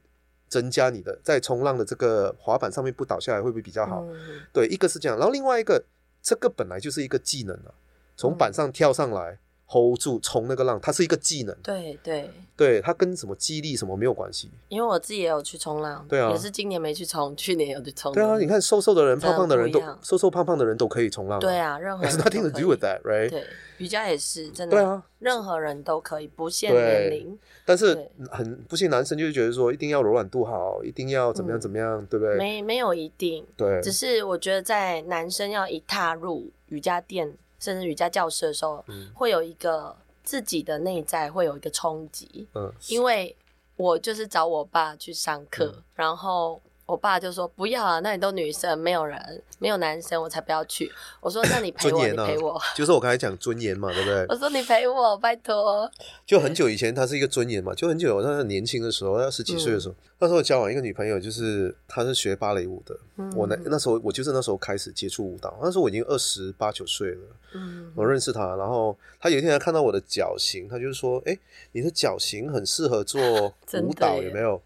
[0.48, 4.04] 增加你的在冲浪的这个滑板上面不倒下来，会不会比较好？
[4.04, 5.82] 嗯、对，一个是这样，然后另外一个，
[6.22, 7.72] 这个本来就是一个技能啊，
[8.16, 9.38] 从板上跳上来。
[9.66, 11.56] Hold 住冲那个浪，它是一个技能。
[11.62, 14.50] 对对对，它跟什么肌力什么没有关系。
[14.68, 18.12] 因为我自己也有去冲浪，对啊，也是今年没去冲，去年有去冲。
[18.12, 21.40] 对啊，你看瘦瘦的人、胖胖的人都瘦瘦胖胖的人都可以冲浪。
[21.40, 22.12] 对啊，任何人。
[22.12, 23.30] It's nothing to do with that, right？
[23.30, 23.44] 对，
[23.78, 24.76] 瑜伽也是真的。
[24.76, 27.38] 对啊，任何人都可以，不限年龄。
[27.64, 32.36] 但是很不幸，男生就是觉得说一定要柔软度好，一定要怎么样怎么样，对不对？
[32.36, 39.96] 没没有一定，对，只是我觉得在男生要一踏入瑜伽垫，甚至瑜伽教室的时候，会有一个。
[40.24, 43.36] 自己的内在会有一个冲击，嗯，因为
[43.76, 46.58] 我就是找我爸去上课，嗯、然后。
[46.86, 50.90] 我爸就说不要啊，那里都女生，没有人，没有男生，我才不要去。
[51.20, 54.26] 我说那你陪我，啊、你陪我，就是我刚才讲尊严嘛，对不对？
[54.28, 55.90] 我说你陪我，拜托。
[56.26, 62.94] 就很久以前，他是一个尊严嘛，就很久，他年轻的时候，他十几岁的时候，嗯、那时候我交往一个女朋友，就是她是学芭蕾舞的。
[63.16, 67.20] 嗯、我那那时候我就是那时候开始接触舞蹈，那时候我已经二十八九岁了。
[67.54, 71.38] 嗯，我认识她，然后她有一天还看到我的脚型，她就是说：“哎，
[71.72, 73.20] 你的脚型很适合做
[73.80, 74.60] 舞蹈，有没有？”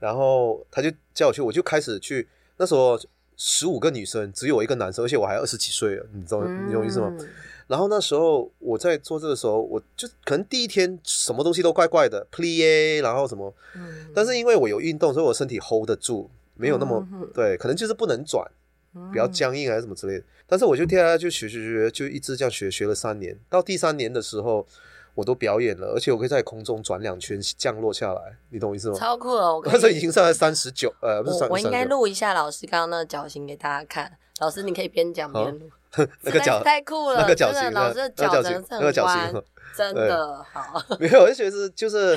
[0.00, 2.26] 然后他就叫我去，我就开始去。
[2.56, 2.98] 那时候
[3.36, 7.16] 十五个女生，只有我一个男生，而且我还二十几岁了，你知道你懂我意思吗？
[7.68, 13.54] 然后那时候我在做这个时候，我就可能第一天什么东西都怪怪的，plie，然后什么，
[14.12, 18.44] 但是因为我有运动，所以我身体 hold 得住，没有那么对，可能就是不能转，
[19.12, 20.24] 比较僵硬还是什么之类的。
[20.48, 23.38] 但是我就跳下来就学学学，就一直这样学，学了三年。
[23.48, 24.66] 到第三年的时候，
[25.14, 28.96] 我都表演了，而且我可以在空中转两圈降落下来，你懂我意思吗？
[28.98, 29.60] 超酷哦！
[29.66, 31.48] 那时候已经上了三十九，呃，不是三。
[31.48, 34.10] 我应该录一下老师刚刚那个脚型给大家看。
[34.40, 35.70] 老师，你可以边讲边录。
[36.22, 39.34] 那个脚太酷了，那个脚型，老师的脚真的很弯，
[39.76, 40.80] 真的好。
[41.00, 42.16] 没有，而且是就是，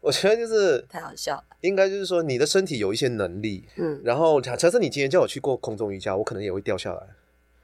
[0.00, 1.44] 我觉得就是太好笑了。
[1.60, 7.00] 应该就是说，你的身体有一些能力，嗯，然后假设你今天叫我去过空中瑜伽，我可能也会掉下来。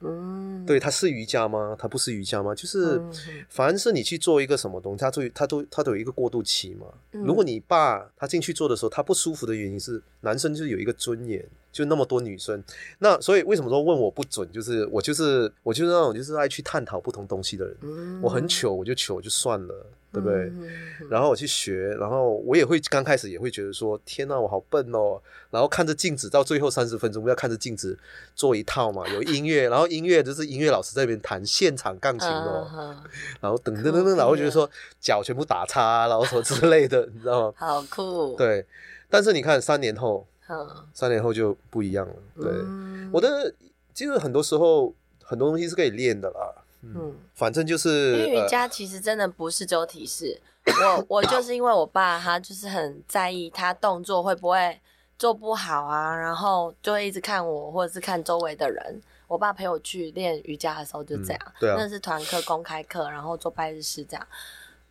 [0.00, 1.76] 嗯，对，它是瑜伽吗？
[1.78, 2.54] 它不是瑜伽吗？
[2.54, 3.00] 就是，
[3.48, 6.86] 凡是你去做一个什么东西，它都它都它都有一个过渡期嘛。
[7.10, 11.44] 如果你爸他进去做的时候，他不舒服的原因是，男生就是有一个尊严。
[11.74, 12.62] 就那么多女生，
[13.00, 14.48] 那所以为什么说问我不准？
[14.52, 17.76] 就是我就是我就是那种就是爱去探讨不同东西的人。
[17.80, 20.44] 嗯、我很糗，我就糗就算了，对不对？
[20.44, 25.20] 嗯、然后我去学，然后我也会刚开始也会觉得说，天哪，我好笨哦。
[25.50, 27.98] 然后看着镜子，到最后三十分钟不要看着镜子
[28.34, 32.96] 做一套嘛，有音乐，然后音乐就是音乐老师在那边弹现场钢琴哦，嗯、
[33.40, 37.54] 然后噔噔噔噔，然后觉得说脚全部打叉，然后什么之类的，你知道吗？
[37.56, 38.36] 好酷。
[38.36, 38.64] 对，
[39.10, 40.26] 但是你看三年后。
[40.92, 42.14] 三年后就不一样了。
[42.36, 43.50] 对，嗯、我的
[43.94, 46.63] 其实很多时候很多东西是可以练的啦。
[46.94, 50.40] 嗯，反正就是因为瑜伽其实真的不是只有体式。
[50.64, 54.80] 呃、我 我就是因为我爸他就是很在意他动作会不会
[55.18, 59.00] 做不好啊，然后就会一直看我或者是看周围的人。
[59.26, 64.26] 我爸陪我去练瑜伽的时候就这样，嗯、对啊，那是团课、公开课，然后做拜日式这样。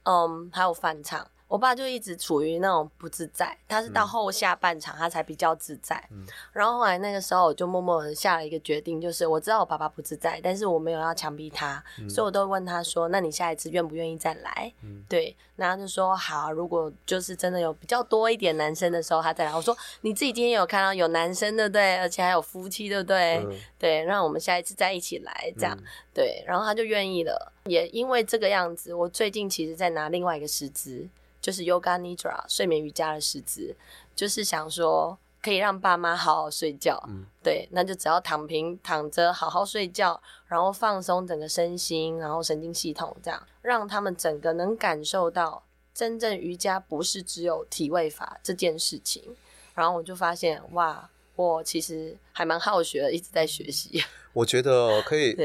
[0.04, 1.26] 嗯，还有返场。
[1.48, 6.04] 我爸就一直处于那种不自在，他是到后下半场他才比较自在。
[6.10, 21.98] 嗯、然后后来那个时候我就默默的下了一个决定，就是我知道我爸爸不自在，但是我没有要强逼他，嗯、所以我都问他说：“那你下一次愿不愿意再来？”嗯、对，然后就说：“好，如果就是真的有比较多一点男生的时候，他再来。”我说：“你自己今天有看到有男生对不对？
[22.00, 23.36] 而且还有夫妻对不对？
[23.46, 25.78] 嗯、对，让我们下一次再一起来这样。
[25.80, 25.84] 嗯”
[26.16, 27.54] 对，然后他就愿意了。
[27.66, 31.08] 也因为这个样子，我最近其实在拿另外一个师资。
[31.44, 33.76] 就是 Yoga Nidra 睡眠瑜伽的师资，
[34.16, 45.62] 就是想说可以让爸妈好好睡觉，嗯、对，那就只要躺平躺着好好睡觉，然后放松整个身心，然后神经系统，这样让他们整个能感受到
[45.94, 49.36] 真正瑜伽不是只有体位法这件事情。
[49.76, 54.02] 然后我就发现，哇，我其实还蛮好学的，一直在学习。
[54.32, 55.36] 我觉得可以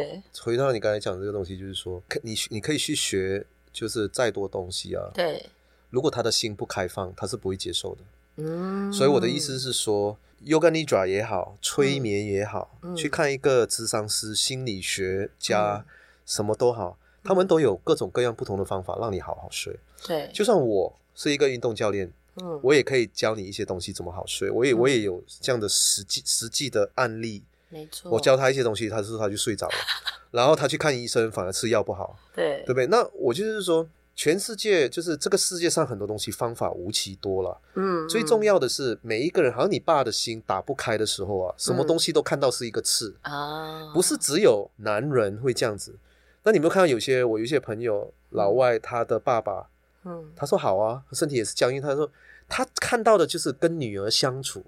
[0.41, 5.45] 回到你刚才讲的这个东西，就是说，你你可以去学，就是再多东西啊，对。
[5.91, 8.01] 如果他的心不开放，他是不会接受的。
[8.37, 15.85] 嗯，所以我的意思是说，Yoga Nidra 也好，催眠也好，嗯、去看一个咨商师、心理学家，嗯、
[16.25, 19.77] 什么都好，他们都有各种各样不同的方法让你好好睡。
[20.07, 24.49] 对，就算我是一个运动教练，嗯，我也可以教你一些东西怎么好睡。
[24.51, 27.43] 我也我也有这样的实际实际的案例。
[27.71, 29.75] 没错，我教他一些东西，他说他就睡着了，
[30.31, 32.17] 然后他去看医生，反而吃药不好。
[32.37, 32.87] 对，对不对？
[32.87, 33.85] 那我就是说。
[34.19, 43.15] 全世界就是这个世界上很多东西方法无奇多了，嗯，最重要的是每一个人，好像你爸的心打不开的时候啊，什么东西都看到是一个刺。
[43.23, 45.95] 啊，不是只有男人会这样子。
[46.43, 49.69] 那你有没有看到有些我有一些朋友老外，他的爸爸，
[50.03, 52.11] 嗯，他说好啊，身体也是僵硬，他说
[52.49, 54.65] 他看到的就是跟女儿相处，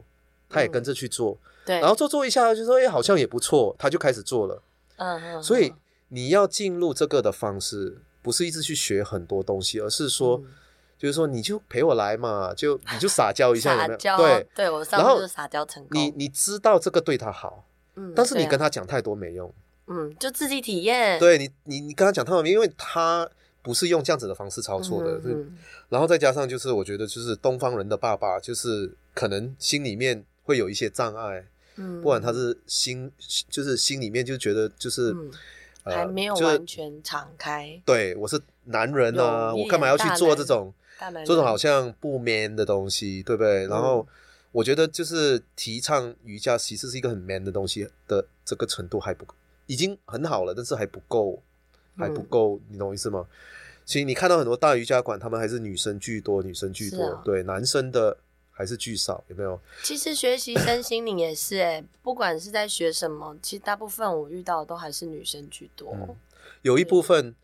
[0.48, 1.36] 他也跟着去做，
[1.66, 4.62] 对，然后做做一下就说哎好像也不错，他就开始做了，
[4.98, 5.74] 嗯嗯，所以
[6.10, 8.02] 你要进入这个的方式。
[8.22, 10.50] 不是一直去学很多东西，而是说，嗯、
[10.98, 13.98] 就是说，你就陪我来嘛，就你就撒娇一下，有没有？
[14.18, 15.98] 对，对我上次就撒娇成功。
[15.98, 17.64] 你你知道这个对他好，
[17.96, 19.52] 嗯，但是你跟他讲太多没用，
[19.87, 21.18] 嗯，就自己体验。
[21.18, 23.28] 对你，你你跟他讲太多，因为他
[23.62, 33.11] 不是用这样子的方式操作的，嗯嗯，然后再加上就是，我觉得就是东方人的爸爸，就是可能心里面会有一些障碍，嗯，不管他是心，
[33.48, 35.12] 就是心里面就觉得就是。
[35.12, 35.30] 嗯
[35.84, 37.80] 还没有完全敞开。
[37.84, 40.72] 对，我是男人啊，我干嘛要去做这种
[41.24, 43.66] 这种好像不 man 的东西，对不对？
[43.66, 44.06] 然后
[44.52, 49.34] 我觉得就是提倡瑜伽其实是一个很 man 的东西的这个程度还不够，
[49.66, 51.42] 已经很好了，但是还不够，
[51.96, 53.26] 还不够，你懂我意思吗？
[53.84, 58.16] 其实你看到很多大瑜伽馆，他们还是女生居多，女生居多，对，男生的。
[58.61, 59.58] 还是巨少，有没有？
[59.82, 65.94] 其实学习身心灵也是哎，不管是在学什么，其实大部分我遇到的都还是女生居多。
[65.94, 66.14] 嗯、
[66.61, 67.34] 有一部分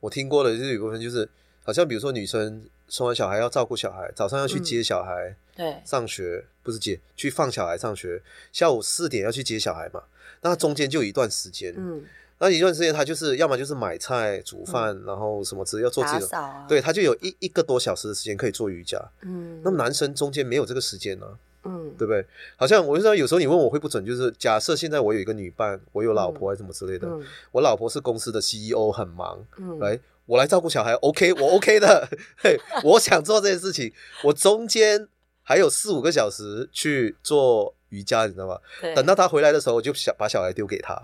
[0.00, 1.26] 我听过的，就是有一部分就是
[1.62, 8.22] 好像比如说女生生完小孩要照顾小孩，早上要去接小孩，嗯、对，上学不是接，去放小孩上学，
[8.52, 10.02] 下午四点要去接小孩嘛，
[10.42, 12.04] 那中间就有一段时间，嗯，
[12.38, 21.38] 那一段时间他就是要么就是买菜、煮饭，嗯、然后什么只要做自己的，啊、对，他就有一一个多小时的时间可以做瑜伽，嗯，那么男生中间没有这个时间呢、啊。
[21.68, 22.24] 嗯，对不对？
[22.54, 27.20] 好像我就说，有时候你问我会不准，就是假设现在我有一个女伴，我有老婆还是什么之类的，嗯。
[27.20, 35.08] 嗯、我老婆是公司的 CEO，很忙，嗯，来我来照顾小孩，OK，我 OK 的，嘿，我想做这件事情，我中间
[35.42, 38.58] 还有四五个小时去做瑜伽，你知道吗？
[38.94, 40.94] 等到他回来的时候，我就想把小孩丢给他，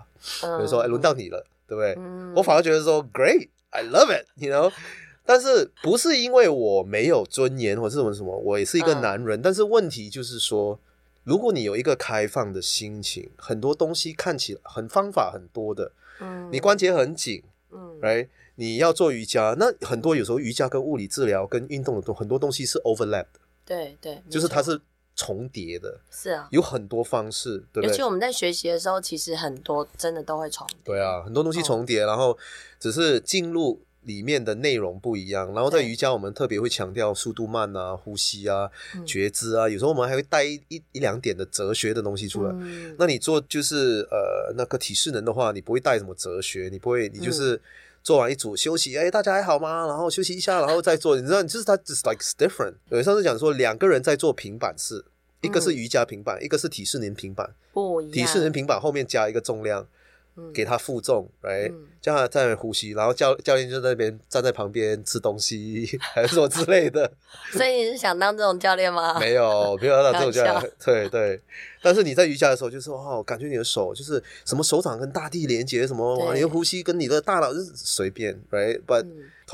[0.43, 1.95] 嗯、比如说，哎，轮到你了，对不对？
[1.97, 4.73] 嗯、我反而觉得说，Great，I love it，you know。
[5.25, 9.39] 但是不是因为我没有尊严或者什么什么，我也是一个男人。
[9.39, 10.79] 嗯、但是问题就是说，
[11.23, 24.81] 如果你有一个开放的心情，很多东西看起来很方法很多的，嗯，你关节很紧，嗯，来，你要做瑜伽，那很多有时候瑜伽跟物理治疗跟运动的东很多东西是 overlap 的，对对，就是它是
[25.23, 27.89] 重叠的，是啊，有很多方式，对不对？
[27.89, 32.37] 尤其我们在学习的时候，其实很多真的都会重叠，对啊，很多东西重叠，哦、然后
[32.79, 33.81] 只是进入。
[34.05, 42.51] 里面的内容不一样，然后在瑜伽我们特别会强调速度慢啊、呼吸啊、嗯、觉知啊，有时候我们还会带一一,一两点的哲学的东西出来。
[42.53, 47.63] 嗯、那你做就是呃那个体适能的话，你不会带什么哲学，你不会，你就是
[48.03, 49.87] 做完一组休息，哎、嗯，大家还好吗？
[49.87, 52.75] 然后休息一下，然后再做，你知道，就是它 just like different。
[52.89, 55.05] 有上次讲说两个人在做平板式，
[55.43, 58.13] 一个是瑜伽平板，嗯、一个是体适能平板，不一样。
[58.13, 59.87] 体适能平板后面加一个重量。
[60.55, 61.71] 给它负重，来
[62.03, 67.11] 叫他在那边呼吸，然后教教练就在那边站在旁边吃东西， 还是什么之类的。
[67.53, 69.19] 所以你是想当这种教练吗？
[69.21, 70.73] 没有，没有当这种教练。
[70.85, 71.41] 对对。
[71.85, 79.07] 但是你在瑜伽的时候，就是哦，感觉你的手就是什么手掌跟大地连接，什么你的呼吸跟你的大脑是随便，right？But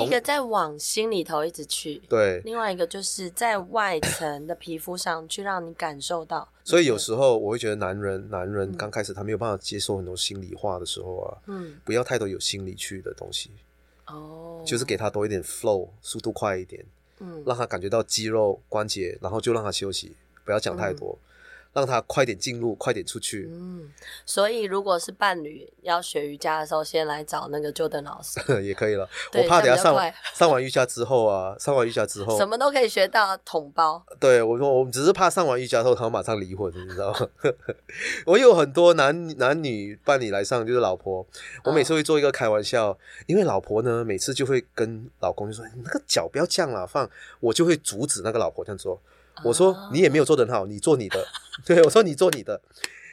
[0.05, 6.47] 一个在往心里头一直去，对；另外一个就是在外层的皮肤上去让你感受到。
[6.63, 13.51] 所以有时候我会觉得，男人男人刚开始他没有办法接受很多心里话的时候啊，嗯，不要太多有心里去的东西，
[14.07, 16.85] 哦，就是给他多一点 flow，速度快一点，
[17.21, 21.19] 嗯，让他感觉到肌肉关节，然后就让他休息，不要讲太多。
[21.23, 21.25] 嗯
[21.79, 23.49] 让他快点进入，快点出去。
[23.51, 23.91] 嗯，
[24.27, 29.09] 所以如果是伴侣要学瑜伽的时候，先来找那个 Jordan 老师 也可以了。
[29.35, 34.05] 我怕等下上 上完瑜伽之后啊，上完瑜伽之后什么都可以学到同胞。
[34.19, 37.29] 对，我说我们只是怕上完瑜伽之后他们马上离婚，你知道吗？
[38.27, 41.27] 我有很多男男女伴侣来上，就是老婆，
[41.65, 47.09] 我每次会做一个开玩笑，哦、因为老婆呢每次就会跟老公就说：“你那个脚不要这样了，放。”
[47.41, 49.01] 我就会阻止那个老婆这样做。
[49.45, 51.25] 我说你也没有做得很好，你做你的。
[51.67, 52.61] 对，我说你做你的，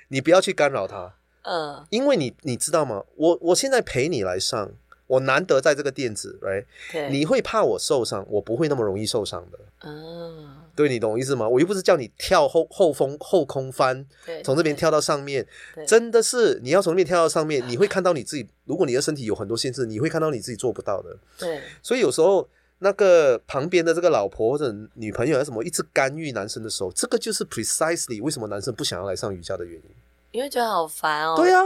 [0.09, 1.15] 你不要去干扰他。
[1.41, 3.03] 嗯，因为你你知道吗？
[3.15, 4.71] 我我现在陪你来上，
[5.07, 6.65] 我难得在这个垫子，right？
[6.91, 9.59] 对，你会怕我受伤，我不会那么容易受伤的。
[9.81, 11.47] 嗯，对，你懂我意思吗？
[11.47, 15.45] 我又不是叫你跳后后风后空翻，对，从这边跳到上面，
[15.87, 18.47] 真的是你要从那边跳到上面，你会看到你自己。
[18.65, 21.15] 如果你的身体有很多限制，你会看到你自己做不到的。
[21.37, 22.47] 对，所以有时候。
[22.79, 29.89] 那个旁边的这个老婆或者女朋友还是什么，一直干预男生的时候，这个就是 precisely 为什么男生不想要来上瑜伽的原因。
[30.31, 31.35] 因为觉得好烦哦。
[31.37, 31.61] 对啊，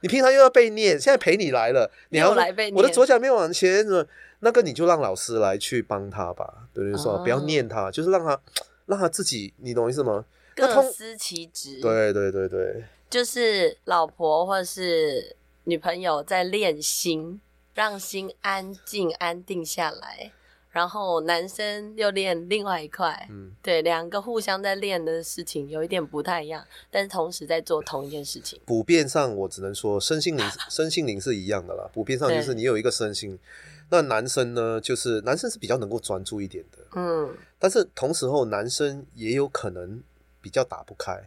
[0.00, 2.74] 你平常又要被念，现在陪你来了，你要来被念。
[2.74, 3.84] 我的左脚没有往前，
[4.40, 6.66] 那个你就让老师来去帮他吧。
[6.72, 8.40] 对，就是说不要念他，就是让他
[8.86, 10.24] 让他自己，你懂意思吗？
[10.54, 11.78] 各司其职。
[11.82, 17.38] 对对对对，就是老婆或者是女朋友在练心，
[17.74, 20.32] 让心安静安定下来。
[20.76, 28.60] 然后男生又练另外一块，嗯，对，两个互相在练的事情有一点不太一样，但是同时在做同一件事情。
[28.66, 31.88] 普遍上，我只能说身心灵，身心灵是一样的啦。
[31.94, 33.38] 普遍上就是你有一个身心，
[33.88, 40.02] 那男生呢，就是男生是比较能够专注一点的，嗯，但是同时候男生也有可能
[40.42, 41.26] 比较打不开，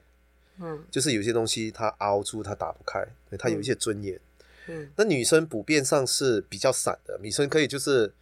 [0.59, 3.03] 嗯，就是有些东西他凹住，他打不开，
[3.39, 4.19] 他有一些尊严，
[4.67, 8.13] 嗯，那女生普遍上是比较散的，女生可以就是。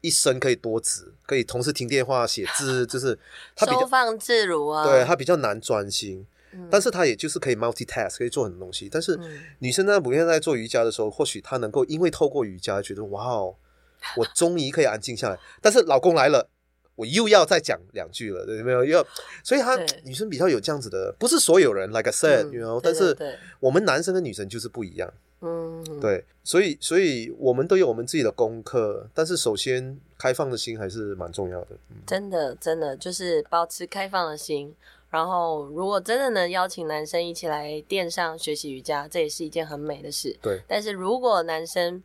[0.00, 3.18] 一生可以多职，可以同时听电话、写字， 就是
[3.54, 4.84] 他比较收放自如啊。
[4.84, 8.88] 对，他比较难专心，嗯、但是他也就是可以 multitask，可以做很多东西。
[8.90, 9.18] 但是
[9.58, 13.54] 女生呢，普遍在做瑜伽的时候，或许她能够因为透过瑜伽，觉得哇哦，
[14.16, 15.38] 我终于可以安静下来。
[15.60, 16.48] 但是老公来了，
[16.96, 18.84] 我又要再讲两句了，对没有？
[18.84, 19.06] 又
[19.44, 23.16] 所以她对女生比较有这样子的，不是所有人，like I said，you know，但是
[23.60, 25.12] 我们男生跟女生就是不一样。
[25.42, 31.68] 嗯，对，所以，所以我们都有我们自己的功课，但是首先，开放的心还是蛮重要的。
[31.88, 34.74] 嗯、真的，真的就是保持开放的心。
[35.08, 40.36] 然后，如果真的能邀请男生一起来垫上学习瑜伽，这也是一件很美的事。
[40.40, 40.60] 对。
[40.68, 42.00] 但是如果男生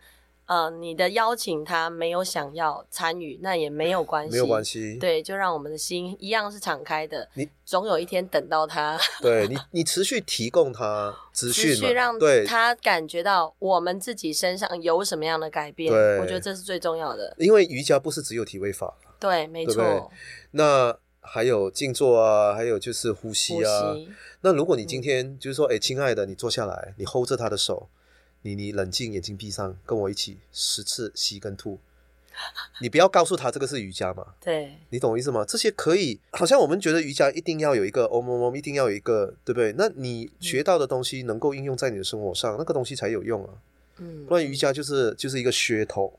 [0.45, 4.97] 呃，你的邀请他没有想要参与，那也没有关系，没有关系。
[4.99, 7.27] 对，就让我们的心一样是敞开的。
[7.33, 12.15] 你总有一天等到他，对你，你持续提供他资讯，持续让
[12.45, 15.91] 他感觉到我们自己身上有什么样的改变。
[15.91, 17.35] 对，我觉得这是最重要的。
[17.39, 20.11] 因为瑜伽不是只有体位法，对，没错。
[20.51, 23.95] 那还有静坐啊，还有就是呼吸啊。
[23.95, 24.09] 吸。
[24.41, 27.89] 那如果你今天就是说，哎、嗯，亲爱的，你坐下来，你 hold 着他的手。
[28.45, 31.79] 你你冷静，眼睛闭上，跟我一起十次吸跟吐。
[32.79, 34.23] 你不要告诉他这个是瑜伽嘛？
[34.39, 35.43] 对，你懂我意思吗？
[35.43, 39.73] 这些可以，好像我们觉得瑜伽一定要有一个 om om om，一定要有一个，对不对？
[39.75, 43.49] 那你学到的东西能够应用在你的生活上，嗯、那个东西才有用啊。
[43.97, 46.13] 嗯，不然瑜伽就是就是一个噱头。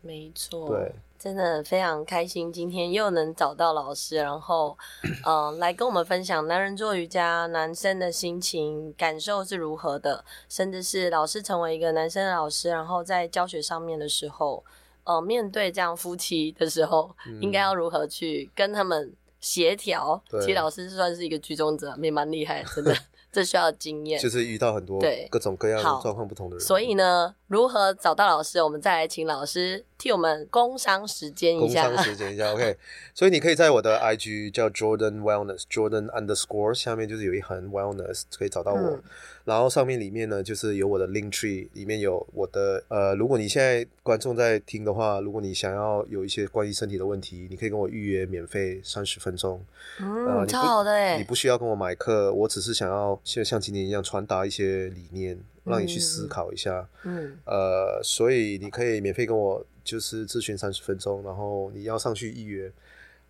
[0.00, 0.70] 没错。
[0.70, 0.92] 对。
[1.18, 4.78] 真的非常开心，今天又能找到老师，然后，
[5.26, 14.64] 嗯、呃，来跟我们分享男人做瑜伽，男生的心情感受是如何的，甚至是老师成为一个男生的老师，然后在教学上面的时候，
[15.02, 20.22] 呃，面对这样夫妻的时候，嗯、应该要如何去跟他们协调？
[20.40, 22.94] 其实老师算是一个居中者，也蛮厉害，真的。
[23.30, 26.64] 这需要经验，就是遇到很多对各种各样状况不同的人。
[26.64, 28.62] 所以呢，如何找到老师？
[28.62, 31.88] 我们再来请老师替我们工商时间一下。
[31.88, 32.76] 工商时间一下，OK。
[33.12, 38.80] 所以你可以在我的 IG 叫 Jordan Wellness，Jordan Underscore 下面就是有一横 Wellness 可以找到我。
[38.80, 39.02] 嗯
[39.48, 49.64] 然后上面里面呢，就是有我的 link tree，里面有我的呃，如果你现在观众在听的话，如果你想要有一些关于身体的问题，你可以跟我预约免费三十分钟。
[50.00, 56.86] 嗯，呃、超好的诶，你不需要跟我买课，我只是想要像像今天一样传达一些理念，让你去思考一下。
[57.04, 62.70] 嗯，呃，所以你可以免费跟我就是咨询三十分钟，然后你要上去预约。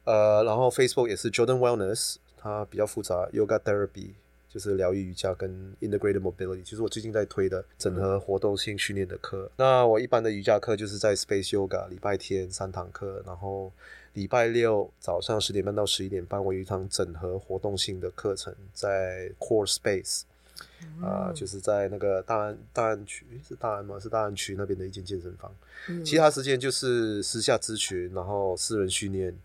[0.05, 4.15] 呃，然后 Facebook 也是 Jordan Wellness，它比较复杂，Yoga Therapy。
[4.51, 9.49] 就是疗愈瑜伽跟 Integrated Mobility，就是我最近在推的整合活动性训练的课。
[9.59, 13.71] 那我一般的瑜伽课就是在 Space Yoga，礼拜天三堂课，然后
[14.15, 20.23] 礼拜六早上十点半到十一点半，我有一堂整合活动性的课程在 Core Space，
[21.03, 23.99] 啊、就是在那个大安大安区是大安吗？
[24.01, 25.55] 是大安区那边的一间健身房。
[25.89, 29.37] 嗯、其他时间就是私下咨询，然后私人训练。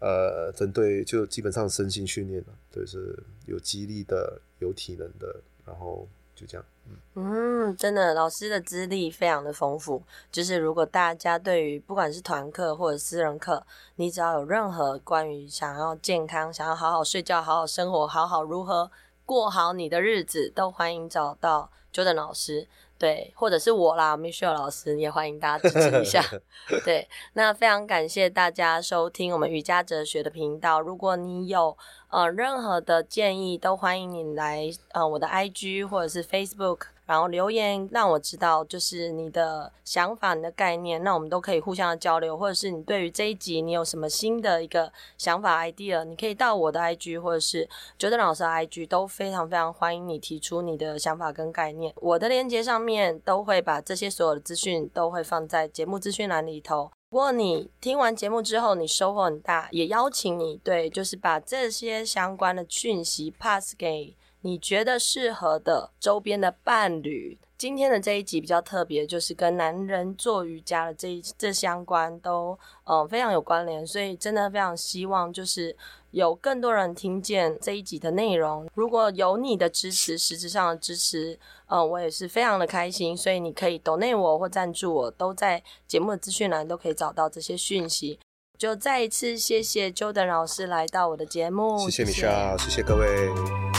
[0.00, 5.34] 呃，针对就基本上身心训练了，就是有肌力的，有体能的，
[5.66, 6.06] 然后
[6.36, 6.64] 就这样。
[6.86, 10.00] 嗯，嗯，真的，老师的资历非常的丰富。
[10.30, 18.88] 就是如果大家对于不管是团课或者私人课，你只要有任何关于想要健康、想要好好睡觉、好好生活、好好如何
[19.28, 22.66] 过好你的日子，都欢迎找到 Jordan 老师。
[22.96, 26.24] 对，或者是我啦，Michelle 老师也欢迎大家支持一下。
[26.82, 30.80] 对，那非常感谢大家收听我们瑜伽哲学的频道。
[30.80, 31.76] 如果你有
[32.08, 36.86] 呃任何的建议，都欢迎你来呃我的 IG 或者是 Facebook。
[37.08, 47.66] 然后留言让我知道，就是你的想法、你的概念，那我们都可以互相的交流，或者是你对于这一集你有什么新的一个想法、idea，你可以到我的 IG 或者是
[47.98, 51.94] Jordan 老师的 IG，都非常非常欢迎你提出你的想法跟概念。
[51.96, 56.90] 我的链接上面都会把这些所有的资讯都会放在节目资讯栏里头。
[57.10, 64.14] 如果你听完节目之后你收获很大，也邀请你对，就是把这些相关的讯息 pass 给。
[64.42, 75.76] 你觉得适合的周边的伴侣，今天的这一集比较特别，就是跟男人做瑜伽的这一这相关都嗯、呃、非常有关联，所以真的非常希望就是
[76.12, 78.68] 有更多人听见这一集的内容。
[78.74, 81.32] 如果有你的支持，实质上的支持，
[81.66, 83.16] 嗯、呃，我也是非常的开心。
[83.16, 88.20] 所以你可以抖内我或赞助我，都在节目的资讯栏都可以找到这些讯息。
[88.58, 93.06] 就再一次谢谢 Jordan 老师来到我的节目，谢谢 Michelle，谢谢各位，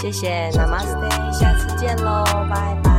[0.01, 2.98] 谢谢 Namaste，下次见喽，拜拜。